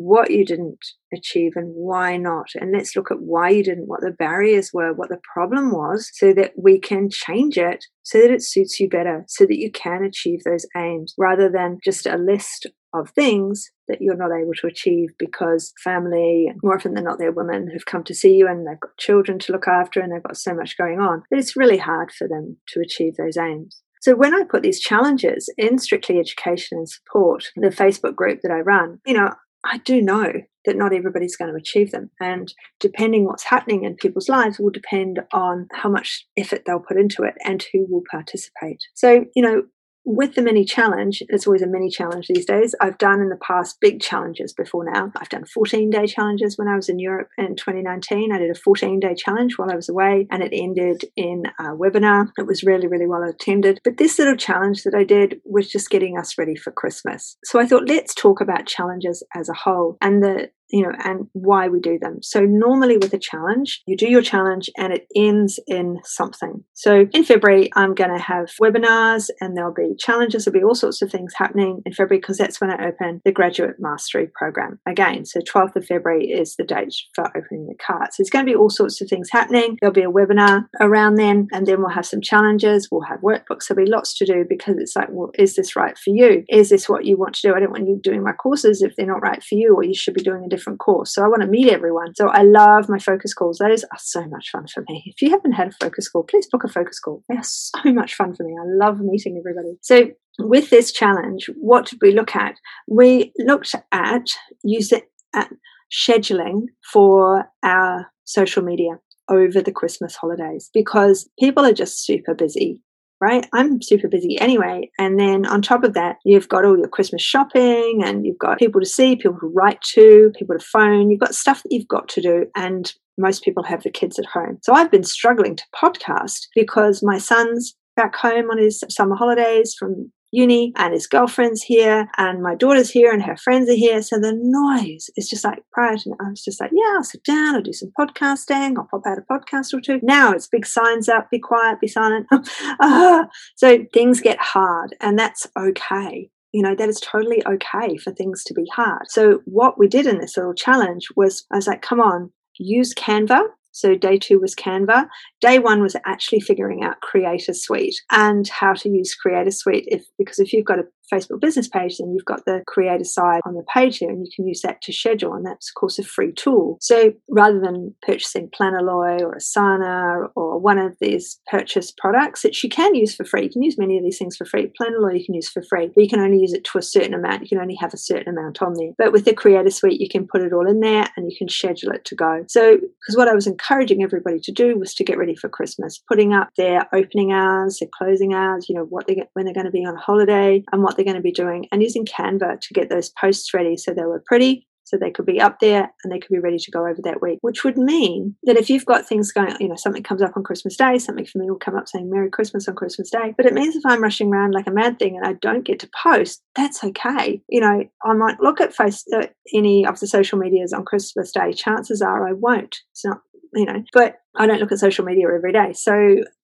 what 0.00 0.30
you 0.30 0.46
didn't 0.46 0.78
achieve 1.12 1.52
and 1.56 1.74
why 1.74 2.16
not. 2.16 2.46
And 2.54 2.72
let's 2.72 2.96
look 2.96 3.10
at 3.10 3.20
why 3.20 3.50
you 3.50 3.62
didn't, 3.62 3.86
what 3.86 4.00
the 4.00 4.10
barriers 4.10 4.70
were, 4.72 4.94
what 4.94 5.10
the 5.10 5.20
problem 5.34 5.72
was, 5.72 6.10
so 6.14 6.32
that 6.32 6.52
we 6.56 6.78
can 6.78 7.10
change 7.10 7.58
it 7.58 7.84
so 8.02 8.18
that 8.18 8.30
it 8.30 8.42
suits 8.42 8.80
you 8.80 8.88
better, 8.88 9.24
so 9.28 9.44
that 9.44 9.58
you 9.58 9.70
can 9.70 10.02
achieve 10.02 10.42
those 10.42 10.64
aims 10.74 11.14
rather 11.18 11.50
than 11.50 11.80
just 11.84 12.06
a 12.06 12.16
list 12.16 12.66
of 12.94 13.10
things 13.10 13.70
that 13.88 14.00
you're 14.00 14.16
not 14.16 14.30
able 14.32 14.54
to 14.62 14.66
achieve 14.66 15.10
because 15.18 15.74
family, 15.84 16.50
more 16.62 16.76
often 16.76 16.94
than 16.94 17.04
not, 17.04 17.18
they're 17.18 17.30
women 17.30 17.68
who've 17.70 17.84
come 17.84 18.02
to 18.04 18.14
see 18.14 18.36
you 18.36 18.48
and 18.48 18.66
they've 18.66 18.80
got 18.80 18.96
children 18.96 19.38
to 19.40 19.52
look 19.52 19.68
after 19.68 20.00
and 20.00 20.10
they've 20.10 20.22
got 20.22 20.38
so 20.38 20.54
much 20.54 20.78
going 20.78 20.98
on 20.98 21.22
that 21.30 21.38
it's 21.38 21.56
really 21.56 21.78
hard 21.78 22.10
for 22.10 22.26
them 22.26 22.56
to 22.68 22.80
achieve 22.80 23.16
those 23.16 23.36
aims. 23.36 23.82
So 24.00 24.16
when 24.16 24.32
I 24.32 24.44
put 24.44 24.62
these 24.62 24.80
challenges 24.80 25.52
in 25.58 25.78
Strictly 25.78 26.18
Education 26.18 26.78
and 26.78 26.88
Support, 26.88 27.50
the 27.54 27.68
Facebook 27.68 28.14
group 28.14 28.40
that 28.42 28.50
I 28.50 28.60
run, 28.60 28.98
you 29.04 29.12
know, 29.12 29.34
I 29.64 29.78
do 29.78 30.00
know 30.00 30.32
that 30.64 30.76
not 30.76 30.92
everybody's 30.92 31.36
going 31.36 31.50
to 31.50 31.56
achieve 31.56 31.90
them. 31.90 32.10
And 32.20 32.52
depending 32.78 33.24
what's 33.24 33.44
happening 33.44 33.84
in 33.84 33.96
people's 33.96 34.28
lives 34.28 34.58
will 34.58 34.70
depend 34.70 35.20
on 35.32 35.68
how 35.72 35.88
much 35.88 36.26
effort 36.36 36.62
they'll 36.66 36.80
put 36.80 36.98
into 36.98 37.22
it 37.22 37.34
and 37.44 37.64
who 37.72 37.86
will 37.88 38.02
participate. 38.10 38.80
So, 38.94 39.24
you 39.34 39.42
know, 39.42 39.62
with 40.04 40.34
the 40.34 40.42
mini 40.42 40.64
challenge, 40.64 41.22
it's 41.28 41.46
always 41.46 41.62
a 41.62 41.66
mini 41.66 41.90
challenge 41.90 42.26
these 42.28 42.46
days. 42.46 42.74
I've 42.80 42.98
done 42.98 43.20
in 43.20 43.28
the 43.28 43.36
past 43.36 43.80
big 43.80 44.00
challenges 44.00 44.52
before 44.52 44.90
now. 44.90 45.12
I've 45.16 45.28
done 45.28 45.44
14 45.44 45.90
day 45.90 46.06
challenges 46.06 46.56
when 46.56 46.68
I 46.68 46.76
was 46.76 46.88
in 46.88 46.98
Europe 46.98 47.28
in 47.38 47.56
2019. 47.56 48.32
I 48.32 48.38
did 48.38 48.50
a 48.50 48.54
14 48.54 49.00
day 49.00 49.14
challenge 49.14 49.58
while 49.58 49.70
I 49.70 49.76
was 49.76 49.88
away 49.88 50.26
and 50.30 50.42
it 50.42 50.52
ended 50.52 51.04
in 51.16 51.44
a 51.58 51.76
webinar. 51.76 52.30
It 52.38 52.46
was 52.46 52.62
really, 52.62 52.86
really 52.86 53.06
well 53.06 53.22
attended. 53.22 53.80
But 53.84 53.98
this 53.98 54.18
little 54.18 54.36
challenge 54.36 54.82
that 54.84 54.94
I 54.94 55.04
did 55.04 55.40
was 55.44 55.70
just 55.70 55.90
getting 55.90 56.18
us 56.18 56.38
ready 56.38 56.56
for 56.56 56.72
Christmas. 56.72 57.36
So 57.44 57.60
I 57.60 57.66
thought, 57.66 57.88
let's 57.88 58.14
talk 58.14 58.40
about 58.40 58.66
challenges 58.66 59.22
as 59.34 59.48
a 59.48 59.54
whole 59.54 59.96
and 60.00 60.22
the 60.22 60.50
you 60.70 60.82
know, 60.82 60.92
and 61.04 61.26
why 61.32 61.68
we 61.68 61.80
do 61.80 61.98
them. 62.00 62.18
So 62.22 62.40
normally 62.40 62.96
with 62.96 63.12
a 63.14 63.18
challenge, 63.18 63.82
you 63.86 63.96
do 63.96 64.08
your 64.08 64.22
challenge 64.22 64.70
and 64.76 64.92
it 64.92 65.06
ends 65.14 65.58
in 65.66 65.98
something. 66.04 66.64
So 66.74 67.06
in 67.12 67.24
February, 67.24 67.70
I'm 67.74 67.94
going 67.94 68.16
to 68.16 68.22
have 68.22 68.50
webinars 68.60 69.30
and 69.40 69.56
there'll 69.56 69.74
be 69.74 69.94
challenges. 69.98 70.44
There'll 70.44 70.58
be 70.58 70.64
all 70.64 70.74
sorts 70.74 71.02
of 71.02 71.10
things 71.10 71.32
happening 71.36 71.82
in 71.84 71.92
February 71.92 72.20
because 72.20 72.38
that's 72.38 72.60
when 72.60 72.70
I 72.70 72.88
open 72.88 73.20
the 73.24 73.32
graduate 73.32 73.76
mastery 73.78 74.28
program 74.34 74.78
again. 74.86 75.24
So 75.24 75.40
12th 75.40 75.76
of 75.76 75.86
February 75.86 76.26
is 76.26 76.56
the 76.56 76.64
date 76.64 76.94
for 77.14 77.26
opening 77.36 77.66
the 77.66 77.76
carts. 77.84 78.16
So 78.16 78.22
there's 78.22 78.30
going 78.30 78.46
to 78.46 78.50
be 78.50 78.56
all 78.56 78.70
sorts 78.70 79.00
of 79.00 79.08
things 79.08 79.28
happening. 79.30 79.76
There'll 79.80 79.92
be 79.92 80.02
a 80.02 80.10
webinar 80.10 80.66
around 80.80 81.16
then 81.16 81.48
and 81.52 81.66
then 81.66 81.80
we'll 81.80 81.90
have 81.90 82.06
some 82.06 82.20
challenges. 82.20 82.88
We'll 82.90 83.02
have 83.02 83.20
workbooks. 83.20 83.68
There'll 83.68 83.84
be 83.84 83.90
lots 83.90 84.16
to 84.18 84.26
do 84.26 84.44
because 84.48 84.76
it's 84.78 84.96
like, 84.96 85.08
well, 85.10 85.30
is 85.34 85.56
this 85.56 85.76
right 85.76 85.96
for 85.98 86.10
you? 86.10 86.44
Is 86.48 86.70
this 86.70 86.88
what 86.88 87.04
you 87.04 87.16
want 87.16 87.34
to 87.36 87.48
do? 87.48 87.54
I 87.54 87.60
don't 87.60 87.72
want 87.72 87.88
you 87.88 88.00
doing 88.02 88.22
my 88.22 88.32
courses 88.32 88.82
if 88.82 88.94
they're 88.96 89.06
not 89.06 89.22
right 89.22 89.42
for 89.42 89.54
you 89.54 89.74
or 89.74 89.84
you 89.84 89.94
should 89.94 90.14
be 90.14 90.22
doing 90.22 90.44
a 90.44 90.48
different 90.48 90.59
different 90.60 90.78
course. 90.78 91.14
So 91.14 91.24
I 91.24 91.28
want 91.28 91.42
to 91.42 91.48
meet 91.48 91.68
everyone. 91.68 92.14
So 92.14 92.28
I 92.28 92.42
love 92.42 92.88
my 92.88 92.98
focus 92.98 93.32
calls. 93.32 93.58
Those 93.58 93.84
are 93.84 93.98
so 93.98 94.26
much 94.26 94.50
fun 94.50 94.66
for 94.72 94.84
me. 94.88 95.02
If 95.06 95.22
you 95.22 95.30
haven't 95.30 95.52
had 95.52 95.68
a 95.68 95.84
focus 95.84 96.08
call, 96.08 96.24
please 96.24 96.46
book 96.46 96.64
a 96.64 96.68
focus 96.68 97.00
call. 97.00 97.24
They 97.28 97.36
are 97.36 97.42
so 97.42 97.80
much 97.86 98.14
fun 98.14 98.34
for 98.34 98.44
me. 98.44 98.54
I 98.60 98.64
love 98.66 99.00
meeting 99.00 99.38
everybody. 99.38 99.76
So 99.82 100.10
with 100.38 100.70
this 100.70 100.92
challenge, 100.92 101.48
what 101.56 101.86
did 101.86 101.98
we 102.02 102.12
look 102.12 102.36
at? 102.36 102.56
We 102.86 103.32
looked 103.38 103.74
at 103.92 104.26
using 104.62 105.02
at 105.34 105.50
scheduling 105.92 106.62
for 106.92 107.48
our 107.62 108.10
social 108.24 108.62
media 108.62 108.98
over 109.28 109.62
the 109.62 109.72
Christmas 109.72 110.16
holidays 110.16 110.70
because 110.74 111.28
people 111.38 111.64
are 111.64 111.72
just 111.72 112.04
super 112.04 112.34
busy 112.34 112.82
right? 113.20 113.46
I'm 113.52 113.82
super 113.82 114.08
busy 114.08 114.38
anyway. 114.40 114.90
And 114.98 115.18
then 115.18 115.46
on 115.46 115.62
top 115.62 115.84
of 115.84 115.94
that, 115.94 116.16
you've 116.24 116.48
got 116.48 116.64
all 116.64 116.78
your 116.78 116.88
Christmas 116.88 117.22
shopping 117.22 118.02
and 118.04 118.24
you've 118.24 118.38
got 118.38 118.58
people 118.58 118.80
to 118.80 118.86
see, 118.86 119.16
people 119.16 119.38
to 119.40 119.46
write 119.46 119.80
to, 119.92 120.32
people 120.38 120.56
to 120.58 120.64
phone. 120.64 121.10
You've 121.10 121.20
got 121.20 121.34
stuff 121.34 121.62
that 121.62 121.72
you've 121.72 121.88
got 121.88 122.08
to 122.10 122.22
do. 122.22 122.46
And 122.56 122.92
most 123.18 123.44
people 123.44 123.62
have 123.64 123.82
the 123.82 123.90
kids 123.90 124.18
at 124.18 124.26
home. 124.26 124.58
So 124.62 124.72
I've 124.72 124.90
been 124.90 125.04
struggling 125.04 125.56
to 125.56 125.64
podcast 125.74 126.46
because 126.54 127.02
my 127.02 127.18
son's 127.18 127.74
back 127.96 128.16
home 128.16 128.50
on 128.50 128.58
his 128.58 128.82
summer 128.88 129.14
holidays 129.14 129.74
from 129.78 130.10
uni 130.32 130.72
and 130.76 130.92
his 130.92 131.06
girlfriend's 131.06 131.62
here 131.62 132.08
and 132.16 132.42
my 132.42 132.54
daughter's 132.54 132.90
here 132.90 133.12
and 133.12 133.22
her 133.22 133.36
friends 133.36 133.68
are 133.68 133.74
here. 133.74 134.02
So 134.02 134.18
the 134.18 134.32
noise 134.34 135.10
is 135.16 135.28
just 135.28 135.44
like 135.44 135.62
prior 135.72 135.96
to 135.96 136.14
I 136.20 136.30
was 136.30 136.44
just 136.44 136.60
like, 136.60 136.70
yeah, 136.72 136.94
I'll 136.96 137.04
sit 137.04 137.24
down, 137.24 137.54
I'll 137.54 137.62
do 137.62 137.72
some 137.72 137.92
podcasting, 137.98 138.76
I'll 138.76 138.88
pop 138.90 139.02
out 139.06 139.18
a 139.18 139.22
podcast 139.22 139.74
or 139.74 139.80
two. 139.80 140.00
Now 140.02 140.32
it's 140.32 140.48
big 140.48 140.66
signs 140.66 141.08
up, 141.08 141.30
be 141.30 141.38
quiet, 141.38 141.80
be 141.80 141.88
silent. 141.88 142.26
ah. 142.80 143.26
So 143.56 143.84
things 143.92 144.20
get 144.20 144.40
hard 144.40 144.94
and 145.00 145.18
that's 145.18 145.46
okay. 145.58 146.30
You 146.52 146.62
know, 146.62 146.74
that 146.74 146.88
is 146.88 147.00
totally 147.00 147.44
okay 147.46 147.96
for 147.96 148.12
things 148.12 148.42
to 148.44 148.54
be 148.54 148.66
hard. 148.74 149.02
So 149.08 149.40
what 149.44 149.78
we 149.78 149.86
did 149.86 150.06
in 150.06 150.18
this 150.18 150.36
little 150.36 150.54
challenge 150.54 151.08
was 151.16 151.44
I 151.52 151.56
was 151.56 151.66
like, 151.66 151.82
come 151.82 152.00
on, 152.00 152.32
use 152.58 152.94
Canva 152.94 153.42
so 153.72 153.94
day 153.94 154.18
two 154.18 154.38
was 154.40 154.54
Canva. 154.54 155.06
Day 155.40 155.58
one 155.58 155.82
was 155.82 155.96
actually 156.06 156.40
figuring 156.40 156.82
out 156.82 157.00
Creator 157.00 157.54
Suite 157.54 157.96
and 158.10 158.48
how 158.48 158.72
to 158.74 158.88
use 158.88 159.14
Creator 159.14 159.50
Suite. 159.50 159.84
If 159.88 160.04
because 160.18 160.38
if 160.38 160.52
you've 160.52 160.66
got 160.66 160.78
a 160.78 160.84
Facebook 161.10 161.40
business 161.40 161.68
page, 161.68 161.98
then 161.98 162.12
you've 162.12 162.24
got 162.24 162.44
the 162.44 162.62
creator 162.66 163.04
side 163.04 163.40
on 163.44 163.54
the 163.54 163.64
page 163.72 163.98
here, 163.98 164.10
and 164.10 164.24
you 164.24 164.30
can 164.34 164.46
use 164.46 164.62
that 164.62 164.80
to 164.82 164.92
schedule. 164.92 165.34
And 165.34 165.44
that's, 165.44 165.70
of 165.70 165.74
course, 165.74 165.98
a 165.98 166.02
free 166.02 166.32
tool. 166.32 166.78
So 166.80 167.12
rather 167.28 167.60
than 167.60 167.94
purchasing 168.02 168.48
Planoly 168.48 169.20
or 169.20 169.34
Asana 169.34 170.30
or 170.34 170.58
one 170.58 170.78
of 170.78 170.96
these 171.00 171.40
purchase 171.50 171.92
products 171.92 172.42
that 172.42 172.62
you 172.62 172.68
can 172.68 172.94
use 172.94 173.14
for 173.14 173.24
free, 173.24 173.44
you 173.44 173.50
can 173.50 173.62
use 173.62 173.78
many 173.78 173.96
of 173.96 174.04
these 174.04 174.18
things 174.18 174.36
for 174.36 174.44
free. 174.44 174.72
Planoly 174.80 175.18
you 175.18 175.24
can 175.24 175.34
use 175.34 175.48
for 175.48 175.62
free, 175.62 175.90
but 175.94 176.02
you 176.02 176.08
can 176.08 176.20
only 176.20 176.38
use 176.38 176.52
it 176.52 176.64
to 176.64 176.78
a 176.78 176.82
certain 176.82 177.14
amount. 177.14 177.42
You 177.42 177.48
can 177.48 177.58
only 177.58 177.76
have 177.76 177.94
a 177.94 177.98
certain 177.98 178.28
amount 178.36 178.62
on 178.62 178.74
there. 178.74 178.92
But 178.98 179.12
with 179.12 179.24
the 179.24 179.34
Creator 179.34 179.70
Suite, 179.70 180.00
you 180.00 180.08
can 180.08 180.26
put 180.26 180.42
it 180.42 180.52
all 180.52 180.68
in 180.68 180.80
there 180.80 181.08
and 181.16 181.30
you 181.30 181.36
can 181.36 181.48
schedule 181.48 181.92
it 181.92 182.04
to 182.06 182.14
go. 182.14 182.44
So, 182.48 182.76
because 182.76 183.16
what 183.16 183.28
I 183.28 183.34
was 183.34 183.46
encouraging 183.46 184.02
everybody 184.02 184.40
to 184.40 184.52
do 184.52 184.78
was 184.78 184.94
to 184.94 185.04
get 185.04 185.18
ready 185.18 185.34
for 185.34 185.48
Christmas, 185.48 186.02
putting 186.08 186.32
up 186.32 186.48
their 186.56 186.88
opening 186.94 187.32
hours, 187.32 187.78
their 187.78 187.88
closing 187.96 188.34
hours, 188.34 188.68
you 188.68 188.74
know, 188.74 188.84
what 188.84 189.06
they 189.06 189.14
get 189.14 189.30
when 189.34 189.44
they're 189.44 189.54
going 189.54 189.66
to 189.66 189.72
be 189.72 189.84
on 189.84 189.96
holiday 189.96 190.62
and 190.72 190.82
what 190.82 190.96
they're 191.00 191.12
going 191.12 191.16
to 191.16 191.22
be 191.22 191.32
doing, 191.32 191.66
and 191.72 191.82
using 191.82 192.04
Canva 192.04 192.60
to 192.60 192.74
get 192.74 192.90
those 192.90 193.08
posts 193.08 193.54
ready 193.54 193.76
so 193.76 193.94
they 193.94 194.04
were 194.04 194.22
pretty, 194.26 194.66
so 194.84 194.96
they 194.96 195.10
could 195.10 195.24
be 195.24 195.40
up 195.40 195.60
there 195.60 195.88
and 196.02 196.12
they 196.12 196.18
could 196.18 196.32
be 196.32 196.40
ready 196.40 196.58
to 196.58 196.70
go 196.70 196.80
over 196.80 197.00
that 197.04 197.22
week. 197.22 197.38
Which 197.40 197.64
would 197.64 197.78
mean 197.78 198.36
that 198.42 198.56
if 198.56 198.68
you've 198.68 198.84
got 198.84 199.06
things 199.06 199.32
going, 199.32 199.54
you 199.60 199.68
know, 199.68 199.76
something 199.76 200.02
comes 200.02 200.20
up 200.20 200.36
on 200.36 200.42
Christmas 200.42 200.76
Day, 200.76 200.98
something 200.98 201.24
for 201.24 201.38
me 201.38 201.48
will 201.48 201.58
come 201.58 201.76
up 201.76 201.88
saying 201.88 202.10
Merry 202.10 202.28
Christmas 202.28 202.68
on 202.68 202.74
Christmas 202.74 203.08
Day. 203.08 203.32
But 203.36 203.46
it 203.46 203.54
means 203.54 203.76
if 203.76 203.86
I'm 203.86 204.02
rushing 204.02 204.30
around 204.32 204.52
like 204.52 204.66
a 204.66 204.72
mad 204.72 204.98
thing 204.98 205.16
and 205.16 205.26
I 205.26 205.34
don't 205.34 205.64
get 205.64 205.78
to 205.80 205.90
post, 206.02 206.42
that's 206.54 206.82
okay. 206.82 207.40
You 207.48 207.60
know, 207.60 207.84
I 208.04 208.12
might 208.14 208.40
look 208.40 208.60
at 208.60 208.74
face 208.74 209.04
uh, 209.14 209.26
any 209.54 209.86
of 209.86 210.00
the 210.00 210.06
social 210.06 210.38
medias 210.38 210.72
on 210.72 210.84
Christmas 210.84 211.32
Day. 211.32 211.52
Chances 211.52 212.02
are 212.02 212.28
I 212.28 212.32
won't. 212.32 212.76
It's 212.92 213.04
not 213.04 213.20
you 213.52 213.64
know, 213.64 213.82
but 213.92 214.16
I 214.36 214.46
don't 214.46 214.60
look 214.60 214.72
at 214.72 214.78
social 214.78 215.04
media 215.04 215.26
every 215.34 215.52
day. 215.52 215.72
So, 215.72 215.92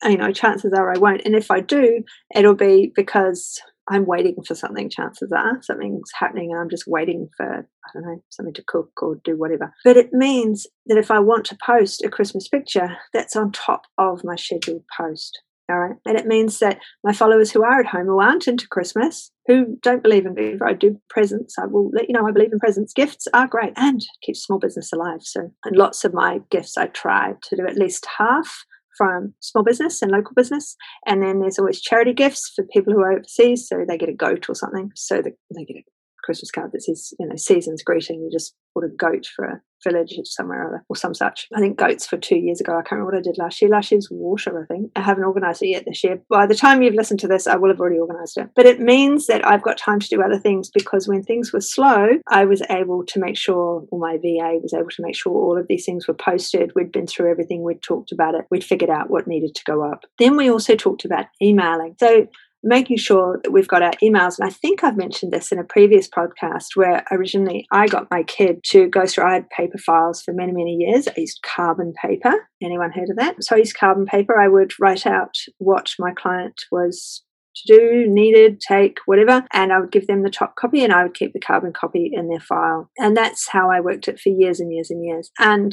you 0.04 0.16
know, 0.16 0.32
chances 0.32 0.72
are 0.72 0.92
I 0.92 0.98
won't. 0.98 1.22
And 1.24 1.36
if 1.36 1.50
I 1.50 1.60
do, 1.60 2.02
it'll 2.34 2.54
be 2.54 2.92
because 2.94 3.60
I'm 3.88 4.06
waiting 4.06 4.36
for 4.46 4.54
something, 4.54 4.90
chances 4.90 5.32
are 5.32 5.62
something's 5.62 6.10
happening 6.18 6.50
and 6.50 6.60
I'm 6.60 6.70
just 6.70 6.84
waiting 6.86 7.28
for, 7.36 7.46
I 7.46 7.88
don't 7.94 8.02
know, 8.02 8.22
something 8.30 8.54
to 8.54 8.64
cook 8.66 8.90
or 9.00 9.20
do 9.24 9.36
whatever. 9.36 9.72
But 9.84 9.96
it 9.96 10.12
means 10.12 10.66
that 10.86 10.98
if 10.98 11.10
I 11.10 11.20
want 11.20 11.44
to 11.46 11.58
post 11.64 12.04
a 12.04 12.08
Christmas 12.08 12.48
picture, 12.48 12.96
that's 13.12 13.36
on 13.36 13.52
top 13.52 13.82
of 13.98 14.24
my 14.24 14.36
scheduled 14.36 14.84
post. 14.96 15.40
All 15.68 15.78
right. 15.78 15.96
And 16.04 16.16
it 16.16 16.26
means 16.26 16.60
that 16.60 16.78
my 17.02 17.12
followers 17.12 17.50
who 17.50 17.64
are 17.64 17.80
at 17.80 17.86
home, 17.86 18.06
who 18.06 18.20
aren't 18.20 18.46
into 18.46 18.68
Christmas, 18.68 19.32
who 19.46 19.76
don't 19.82 20.02
believe 20.02 20.24
in 20.24 20.38
if 20.38 20.62
I 20.62 20.72
do 20.72 21.00
presents, 21.10 21.56
I 21.58 21.66
will 21.66 21.90
let 21.92 22.08
you 22.08 22.12
know 22.12 22.26
I 22.26 22.30
believe 22.30 22.52
in 22.52 22.60
presents. 22.60 22.92
Gifts 22.92 23.26
are 23.34 23.48
great 23.48 23.72
and 23.74 24.00
keep 24.22 24.36
small 24.36 24.60
business 24.60 24.92
alive. 24.92 25.22
So, 25.22 25.50
and 25.64 25.76
lots 25.76 26.04
of 26.04 26.14
my 26.14 26.40
gifts, 26.50 26.76
I 26.76 26.86
try 26.86 27.34
to 27.42 27.56
do 27.56 27.66
at 27.66 27.76
least 27.76 28.06
half 28.18 28.64
from 28.96 29.34
small 29.40 29.64
business 29.64 30.02
and 30.02 30.10
local 30.10 30.32
business. 30.34 30.76
And 31.06 31.22
then 31.22 31.40
there's 31.40 31.58
always 31.58 31.80
charity 31.80 32.12
gifts 32.12 32.52
for 32.54 32.64
people 32.64 32.92
who 32.92 33.00
are 33.00 33.12
overseas. 33.12 33.68
So 33.68 33.84
they 33.86 33.98
get 33.98 34.08
a 34.08 34.14
goat 34.14 34.48
or 34.48 34.54
something. 34.54 34.90
So 34.94 35.22
they 35.22 35.64
get 35.64 35.76
a 35.76 35.84
Christmas 36.26 36.50
card 36.50 36.72
that 36.72 36.82
says, 36.82 37.14
you 37.18 37.26
know, 37.26 37.36
season's 37.36 37.82
greeting. 37.82 38.20
You 38.20 38.30
just 38.30 38.54
put 38.74 38.84
a 38.84 38.88
goat 38.88 39.26
for 39.34 39.44
a 39.44 39.60
village 39.84 40.18
somewhere 40.24 40.62
or 40.62 40.68
other, 40.68 40.84
or 40.88 40.96
some 40.96 41.14
such. 41.14 41.46
I 41.54 41.60
think 41.60 41.78
goats 41.78 42.06
for 42.06 42.16
two 42.16 42.36
years 42.36 42.60
ago. 42.60 42.72
I 42.72 42.82
can't 42.82 42.92
remember 42.92 43.12
what 43.12 43.18
I 43.18 43.22
did 43.22 43.38
last 43.38 43.62
year. 43.62 43.70
Last 43.70 43.90
year 43.90 43.98
was 43.98 44.08
water, 44.10 44.62
I 44.62 44.66
think. 44.66 44.90
I 44.96 45.02
haven't 45.02 45.24
organised 45.24 45.62
it 45.62 45.68
yet 45.68 45.84
this 45.86 46.02
year. 46.02 46.20
By 46.28 46.46
the 46.46 46.54
time 46.54 46.82
you've 46.82 46.94
listened 46.94 47.20
to 47.20 47.28
this, 47.28 47.46
I 47.46 47.56
will 47.56 47.70
have 47.70 47.80
already 47.80 47.98
organised 47.98 48.38
it. 48.38 48.50
But 48.56 48.66
it 48.66 48.80
means 48.80 49.26
that 49.26 49.46
I've 49.46 49.62
got 49.62 49.78
time 49.78 50.00
to 50.00 50.08
do 50.08 50.22
other 50.22 50.38
things 50.38 50.70
because 50.70 51.06
when 51.06 51.22
things 51.22 51.52
were 51.52 51.60
slow, 51.60 52.08
I 52.28 52.44
was 52.44 52.62
able 52.70 53.04
to 53.06 53.20
make 53.20 53.36
sure, 53.36 53.86
or 53.90 53.98
my 53.98 54.16
VA 54.16 54.58
was 54.60 54.74
able 54.74 54.90
to 54.90 55.02
make 55.02 55.14
sure 55.14 55.32
all 55.32 55.58
of 55.58 55.66
these 55.68 55.84
things 55.84 56.08
were 56.08 56.14
posted. 56.14 56.72
We'd 56.74 56.92
been 56.92 57.06
through 57.06 57.30
everything. 57.30 57.62
We'd 57.62 57.82
talked 57.82 58.12
about 58.12 58.34
it. 58.34 58.46
We'd 58.50 58.64
figured 58.64 58.90
out 58.90 59.10
what 59.10 59.26
needed 59.26 59.54
to 59.54 59.64
go 59.64 59.84
up. 59.84 60.04
Then 60.18 60.36
we 60.36 60.50
also 60.50 60.74
talked 60.74 61.04
about 61.04 61.26
emailing. 61.40 61.96
So 62.00 62.26
making 62.66 62.96
sure 62.96 63.40
that 63.42 63.52
we've 63.52 63.68
got 63.68 63.82
our 63.82 63.92
emails. 64.02 64.38
And 64.38 64.48
I 64.48 64.50
think 64.50 64.82
I've 64.82 64.96
mentioned 64.96 65.32
this 65.32 65.52
in 65.52 65.58
a 65.58 65.64
previous 65.64 66.08
podcast 66.08 66.74
where 66.74 67.04
originally 67.10 67.66
I 67.70 67.86
got 67.86 68.10
my 68.10 68.24
kid 68.24 68.62
to 68.64 68.88
go 68.88 69.06
through, 69.06 69.24
I 69.24 69.34
had 69.34 69.50
paper 69.50 69.78
files 69.78 70.22
for 70.22 70.34
many, 70.34 70.52
many 70.52 70.72
years. 70.72 71.06
I 71.08 71.14
used 71.16 71.42
carbon 71.42 71.94
paper. 72.02 72.32
Anyone 72.62 72.92
heard 72.92 73.08
of 73.08 73.16
that? 73.16 73.36
So 73.40 73.54
I 73.54 73.60
used 73.60 73.78
carbon 73.78 74.04
paper. 74.04 74.38
I 74.38 74.48
would 74.48 74.72
write 74.80 75.06
out 75.06 75.34
what 75.58 75.92
my 75.98 76.12
client 76.12 76.60
was 76.72 77.22
to 77.56 77.74
do, 77.74 78.04
needed, 78.06 78.60
take, 78.60 78.98
whatever, 79.06 79.44
and 79.52 79.72
I 79.72 79.80
would 79.80 79.92
give 79.92 80.06
them 80.06 80.22
the 80.22 80.30
top 80.30 80.56
copy 80.56 80.84
and 80.84 80.92
I 80.92 81.04
would 81.04 81.14
keep 81.14 81.32
the 81.32 81.40
carbon 81.40 81.72
copy 81.72 82.10
in 82.12 82.28
their 82.28 82.40
file. 82.40 82.90
And 82.98 83.16
that's 83.16 83.48
how 83.48 83.70
I 83.70 83.80
worked 83.80 84.08
it 84.08 84.20
for 84.20 84.28
years 84.28 84.60
and 84.60 84.72
years 84.72 84.90
and 84.90 85.04
years. 85.04 85.30
And 85.38 85.72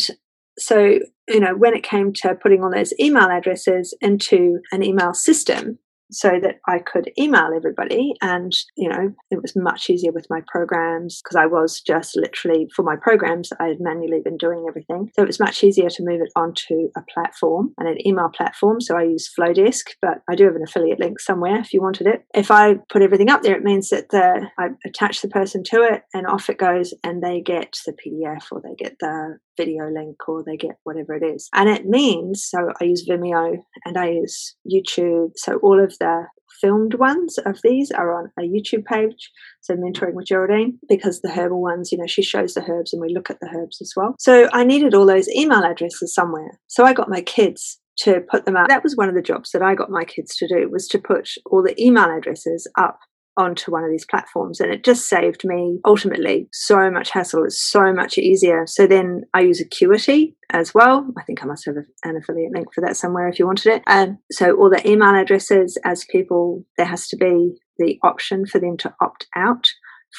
so, 0.58 1.00
you 1.28 1.40
know, 1.40 1.56
when 1.56 1.74
it 1.74 1.84
came 1.84 2.14
to 2.14 2.36
putting 2.36 2.64
all 2.64 2.72
those 2.72 2.94
email 3.00 3.28
addresses 3.30 3.96
into 4.02 4.60
an 4.72 4.84
email 4.84 5.14
system, 5.14 5.80
so 6.14 6.40
that 6.42 6.60
I 6.68 6.80
could 6.80 7.12
email 7.20 7.50
everybody. 7.56 8.14
And, 8.22 8.52
you 8.78 8.90
know, 8.90 9.14
it 9.32 9.42
was 9.42 9.56
much 9.56 9.90
easier 9.90 10.12
with 10.12 10.28
my 10.30 10.42
programs 10.48 11.22
because 11.22 11.36
I 11.36 11.46
was 11.46 11.82
just 11.82 12.16
literally 12.16 12.68
for 12.76 12.84
my 12.84 12.96
programs, 12.96 13.52
I 13.60 13.68
had 13.68 13.80
manually 13.80 14.22
been 14.24 14.38
doing 14.38 14.66
everything. 14.68 15.10
So 15.16 15.24
it 15.24 15.28
was 15.28 15.40
much 15.40 15.64
easier 15.64 15.90
to 15.90 16.04
move 16.04 16.22
it 16.22 16.32
onto 16.36 16.90
a 16.96 17.02
platform 17.14 17.74
and 17.78 17.88
an 17.88 18.06
email 18.06 18.30
platform. 18.30 18.80
So 18.80 18.98
I 18.98 19.04
use 19.04 19.30
Flodesk, 19.38 19.92
but 20.02 20.20
I 20.30 20.36
do 20.36 20.46
have 20.46 20.56
an 20.56 20.64
affiliate 20.64 21.00
link 21.00 21.20
somewhere 21.20 21.60
if 21.60 21.74
you 21.74 21.82
wanted 21.82 22.08
it. 22.08 22.24
If 22.34 22.52
I 22.52 22.76
put 22.90 23.02
everything 23.02 23.30
up 23.30 23.42
there, 23.42 23.56
it 23.56 23.64
means 23.64 23.90
that 23.90 24.10
the 24.10 24.48
I 24.58 24.70
attach 24.86 25.22
the 25.22 25.28
person 25.28 25.64
to 25.66 25.84
it 25.84 26.04
and 26.14 26.28
off 26.28 26.50
it 26.50 26.58
goes 26.58 26.94
and 27.04 27.22
they 27.22 27.42
get 27.42 27.78
the 27.86 27.94
PDF 27.94 28.46
or 28.52 28.62
they 28.62 28.76
get 28.76 28.98
the 29.00 29.38
video 29.58 29.90
link 29.90 30.18
or 30.28 30.44
they 30.44 30.58
get 30.58 30.78
whatever 30.84 31.14
it 31.14 31.24
is. 31.24 31.50
And 31.54 31.70
it 31.70 31.86
means, 31.86 32.46
so 32.46 32.72
I 32.82 32.86
use 32.86 33.08
Vimeo 33.10 33.58
and 33.86 33.98
I 33.98 34.12
use 34.12 34.56
YouTube. 34.72 35.32
So 35.36 35.58
all 35.58 35.84
of 35.84 35.98
the 36.00 36.28
filmed 36.62 36.94
ones 36.94 37.38
of 37.46 37.60
these 37.64 37.92
are 37.92 38.14
on 38.14 38.32
a 38.40 38.44
YouTube 38.44 38.86
page. 38.86 39.32
So 39.62 39.76
mentoring 39.76 40.14
with 40.14 40.28
Geraldine, 40.28 40.80
because 40.88 41.22
the 41.22 41.32
herbal 41.32 41.62
ones, 41.62 41.92
you 41.92 41.98
know, 41.98 42.08
she 42.08 42.24
shows 42.24 42.54
the 42.54 42.64
herbs 42.70 42.94
and 42.94 43.02
we 43.02 43.14
look 43.14 43.30
at 43.30 43.40
the 43.42 43.50
herbs 43.54 43.80
as 43.82 43.94
well. 43.96 44.16
So 44.20 44.50
I 44.54 44.64
needed 44.64 44.94
all 44.94 45.06
those 45.06 45.30
email 45.30 45.64
addresses 45.64 46.14
somewhere. 46.14 46.60
So 46.68 46.86
I 46.86 46.94
got 46.94 47.10
my 47.10 47.22
kids 47.22 47.80
to 48.00 48.22
put 48.22 48.46
them 48.46 48.56
up. 48.56 48.70
That 48.70 48.84
was 48.84 48.96
one 48.96 49.10
of 49.10 49.16
the 49.16 49.22
jobs 49.22 49.52
that 49.52 49.62
I 49.62 49.76
got 49.76 49.90
my 49.90 50.04
kids 50.04 50.36
to 50.38 50.48
do 50.48 50.70
was 50.70 50.88
to 50.90 51.00
put 51.00 51.30
all 51.46 51.62
the 51.62 51.80
email 51.82 52.10
addresses 52.10 52.70
up 52.78 52.98
onto 53.38 53.72
one 53.72 53.84
of 53.84 53.90
these 53.90 54.06
platforms 54.06 54.60
and 54.60 54.72
it 54.72 54.84
just 54.84 55.08
saved 55.08 55.44
me 55.44 55.80
ultimately 55.86 56.48
so 56.52 56.90
much 56.92 57.10
hassle. 57.12 57.44
It's 57.44 57.62
so 57.62 57.94
much 57.94 58.18
easier. 58.18 58.66
So 58.68 58.88
then 58.88 59.24
i 59.34 59.42
use 59.42 59.60
acuity 59.60 60.36
as 60.52 60.74
well. 60.74 61.08
I 61.18 61.24
think 61.24 61.44
i 61.44 61.48
must 61.48 61.66
have 61.66 61.76
an 62.04 62.18
affiliate 62.18 62.54
link 62.54 62.68
for 62.74 62.82
that 62.82 62.98
somewhere 62.98 63.28
if 63.28 63.40
you 63.40 63.46
wanted 63.46 63.74
it. 63.74 63.84
And 63.88 64.18
so 64.32 64.56
all 64.56 64.70
the 64.70 64.88
email 64.88 65.16
addresses 65.16 65.78
as 65.84 66.06
people 66.06 66.66
there 66.78 66.86
has 66.86 67.08
to 67.10 67.18
be 67.18 67.56
the 67.78 67.98
option 68.04 68.46
for 68.46 68.60
them 68.60 68.78
to 68.78 68.94
opt 69.02 69.28
out 69.36 69.68